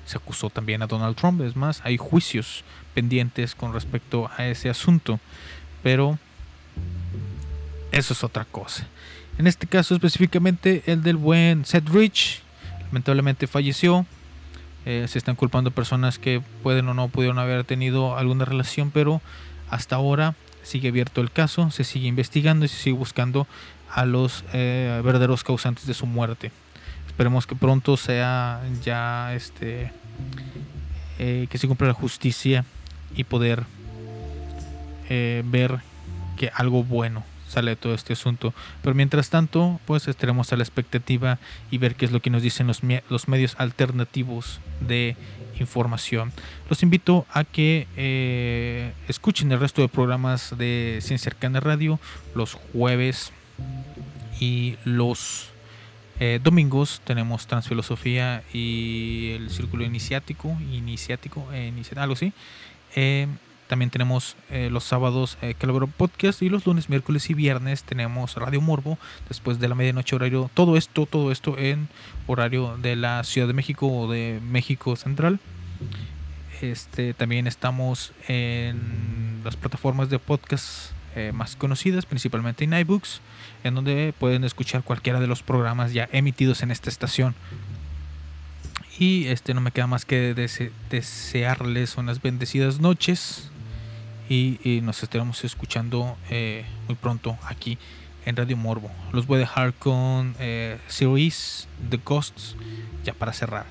se 0.05 0.17
acusó 0.17 0.49
también 0.49 0.81
a 0.81 0.87
Donald 0.87 1.15
Trump. 1.15 1.41
Es 1.41 1.55
más, 1.55 1.81
hay 1.83 1.97
juicios 1.97 2.63
pendientes 2.93 3.55
con 3.55 3.73
respecto 3.73 4.29
a 4.37 4.47
ese 4.47 4.69
asunto. 4.69 5.19
Pero 5.83 6.17
eso 7.91 8.13
es 8.13 8.23
otra 8.23 8.45
cosa. 8.45 8.87
En 9.37 9.47
este 9.47 9.67
caso 9.67 9.93
específicamente 9.95 10.83
el 10.85 11.03
del 11.03 11.17
buen 11.17 11.65
Seth 11.65 11.89
Rich, 11.89 12.41
lamentablemente 12.85 13.47
falleció. 13.47 14.05
Eh, 14.85 15.07
se 15.09 15.17
están 15.17 15.35
culpando 15.35 15.71
personas 15.71 16.19
que 16.19 16.41
pueden 16.61 16.87
o 16.87 16.93
no 16.93 17.07
pudieron 17.07 17.39
haber 17.39 17.63
tenido 17.63 18.17
alguna 18.17 18.45
relación, 18.45 18.91
pero 18.91 19.19
hasta 19.69 19.95
ahora 19.95 20.35
sigue 20.61 20.89
abierto 20.89 21.21
el 21.21 21.31
caso, 21.31 21.71
se 21.71 21.83
sigue 21.83 22.07
investigando 22.07 22.65
y 22.65 22.67
se 22.67 22.77
sigue 22.77 22.95
buscando 22.95 23.47
a 23.91 24.05
los 24.05 24.43
eh, 24.53 25.01
verdaderos 25.03 25.43
causantes 25.43 25.87
de 25.87 25.93
su 25.95 26.05
muerte. 26.05 26.51
Esperemos 27.15 27.47
que 27.47 27.55
pronto 27.55 27.95
sea 27.95 28.61
ya 28.83 29.33
este 29.35 29.89
eh, 31.17 31.47
que 31.49 31.57
se 31.57 31.65
cumpla 31.65 31.87
la 31.87 31.93
justicia 31.93 32.65
y 33.15 33.23
poder 33.23 33.63
eh, 35.07 35.41
ver 35.45 35.79
que 36.35 36.51
algo 36.53 36.83
bueno 36.83 37.23
sale 37.47 37.71
de 37.71 37.75
todo 37.77 37.93
este 37.93 38.11
asunto. 38.11 38.53
Pero 38.81 38.95
mientras 38.95 39.29
tanto, 39.29 39.79
pues 39.85 40.09
estaremos 40.09 40.51
a 40.51 40.57
la 40.57 40.63
expectativa 40.63 41.39
y 41.71 41.77
ver 41.77 41.95
qué 41.95 42.03
es 42.03 42.11
lo 42.11 42.21
que 42.21 42.29
nos 42.29 42.41
dicen 42.41 42.67
los, 42.67 42.81
los 43.09 43.29
medios 43.29 43.55
alternativos 43.59 44.59
de 44.81 45.15
información. 45.57 46.33
Los 46.69 46.83
invito 46.83 47.25
a 47.31 47.45
que 47.45 47.87
eh, 47.95 48.91
escuchen 49.07 49.53
el 49.53 49.61
resto 49.61 49.81
de 49.81 49.87
programas 49.87 50.57
de 50.57 50.99
Ciencia 51.01 51.31
Cercana 51.31 51.61
Radio 51.61 51.97
los 52.33 52.55
jueves 52.73 53.31
y 54.41 54.75
los 54.83 55.54
eh, 56.19 56.39
domingos 56.43 57.01
tenemos 57.03 57.47
Transfilosofía 57.47 58.43
y 58.53 59.31
el 59.35 59.49
Círculo 59.49 59.83
Iniciático, 59.83 60.57
iniciático, 60.71 61.47
eh, 61.53 61.73
algo 61.95 62.13
así. 62.13 62.33
Eh, 62.95 63.27
también 63.67 63.89
tenemos 63.89 64.35
eh, 64.51 64.69
los 64.71 64.83
sábados 64.83 65.39
eh, 65.41 65.55
Calabro 65.57 65.87
Podcast 65.87 66.41
y 66.43 66.49
los 66.49 66.67
lunes, 66.67 66.87
miércoles 66.87 67.29
y 67.31 67.33
viernes 67.33 67.83
tenemos 67.83 68.35
Radio 68.35 68.61
Morbo 68.61 68.99
después 69.27 69.59
de 69.59 69.67
la 69.67 69.75
medianoche 69.75 70.15
horario. 70.15 70.51
Todo 70.53 70.77
esto, 70.77 71.07
todo 71.07 71.31
esto 71.31 71.57
en 71.57 71.87
horario 72.27 72.77
de 72.77 72.95
la 72.95 73.23
Ciudad 73.23 73.47
de 73.47 73.53
México 73.53 73.87
o 73.87 74.11
de 74.11 74.39
México 74.43 74.95
Central. 74.95 75.39
Este, 76.61 77.13
también 77.13 77.47
estamos 77.47 78.13
en 78.27 79.41
las 79.43 79.55
plataformas 79.55 80.09
de 80.09 80.19
podcast 80.19 80.91
eh, 81.15 81.31
más 81.33 81.55
conocidas, 81.55 82.05
principalmente 82.05 82.63
en 82.63 82.73
iBooks, 82.73 83.21
en 83.63 83.75
donde 83.75 84.13
pueden 84.19 84.43
escuchar 84.43 84.83
cualquiera 84.83 85.19
de 85.19 85.27
los 85.27 85.41
programas 85.43 85.93
ya 85.93 86.07
emitidos 86.11 86.61
en 86.61 86.71
esta 86.71 86.89
estación. 86.89 87.33
Y 88.97 89.27
este 89.27 89.53
no 89.53 89.61
me 89.61 89.71
queda 89.71 89.87
más 89.87 90.05
que 90.05 90.33
dese- 90.35 90.71
desearles 90.89 91.97
unas 91.97 92.21
bendecidas 92.21 92.79
noches. 92.79 93.49
Y, 94.27 94.59
y 94.63 94.81
nos 94.81 95.03
estaremos 95.03 95.43
escuchando 95.43 96.17
eh, 96.31 96.65
muy 96.87 96.95
pronto 96.95 97.37
aquí 97.45 97.77
en 98.25 98.35
Radio 98.35 98.57
Morbo. 98.57 98.89
Los 99.11 99.27
voy 99.27 99.35
a 99.35 99.39
dejar 99.41 99.73
con 99.73 100.33
eh, 100.39 100.79
Series 100.87 101.67
The 101.91 101.97
Ghosts 102.03 102.55
ya 103.03 103.13
para 103.13 103.33
cerrar. 103.33 103.67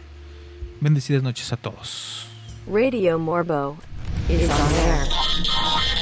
Bendecidas 0.80 1.24
noches 1.24 1.52
a 1.52 1.56
todos. 1.56 2.26
Radio 2.70 3.18
Morbo 3.18 3.76
is 4.28 4.48
on 4.48 4.74
air. 4.86 5.93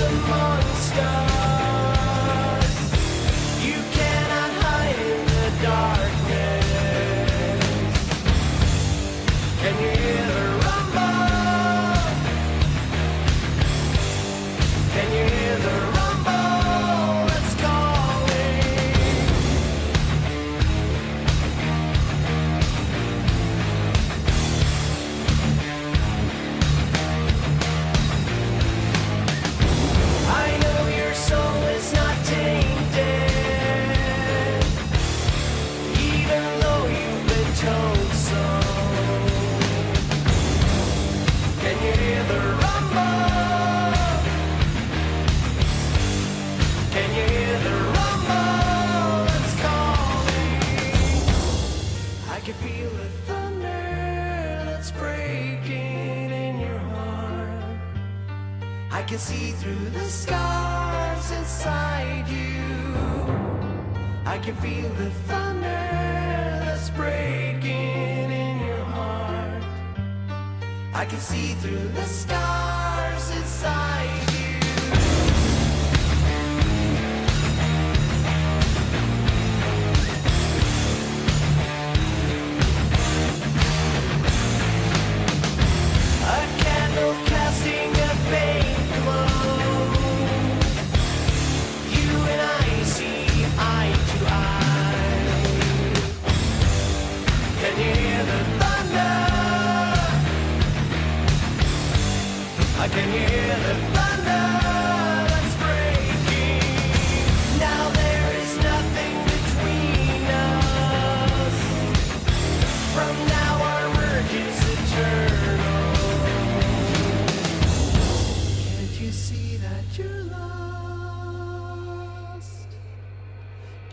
a 0.00 0.10
monster 0.28 1.27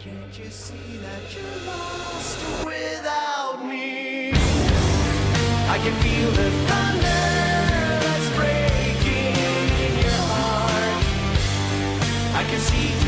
Can't 0.06 0.38
you 0.38 0.52
see 0.52 0.98
that 1.02 1.36
you're 1.36 1.66
lost 1.66 2.38
without 2.64 3.66
me? 3.66 4.34
I 5.68 5.80
can 5.80 5.96
feel 6.04 6.30
the 6.30 6.52
thunder 6.68 7.24
that's 8.04 8.30
breaking 8.38 9.34
in 9.84 10.04
your 10.04 10.22
heart. 10.30 11.04
I 12.36 12.44
can 12.48 12.60
see. 12.60 13.05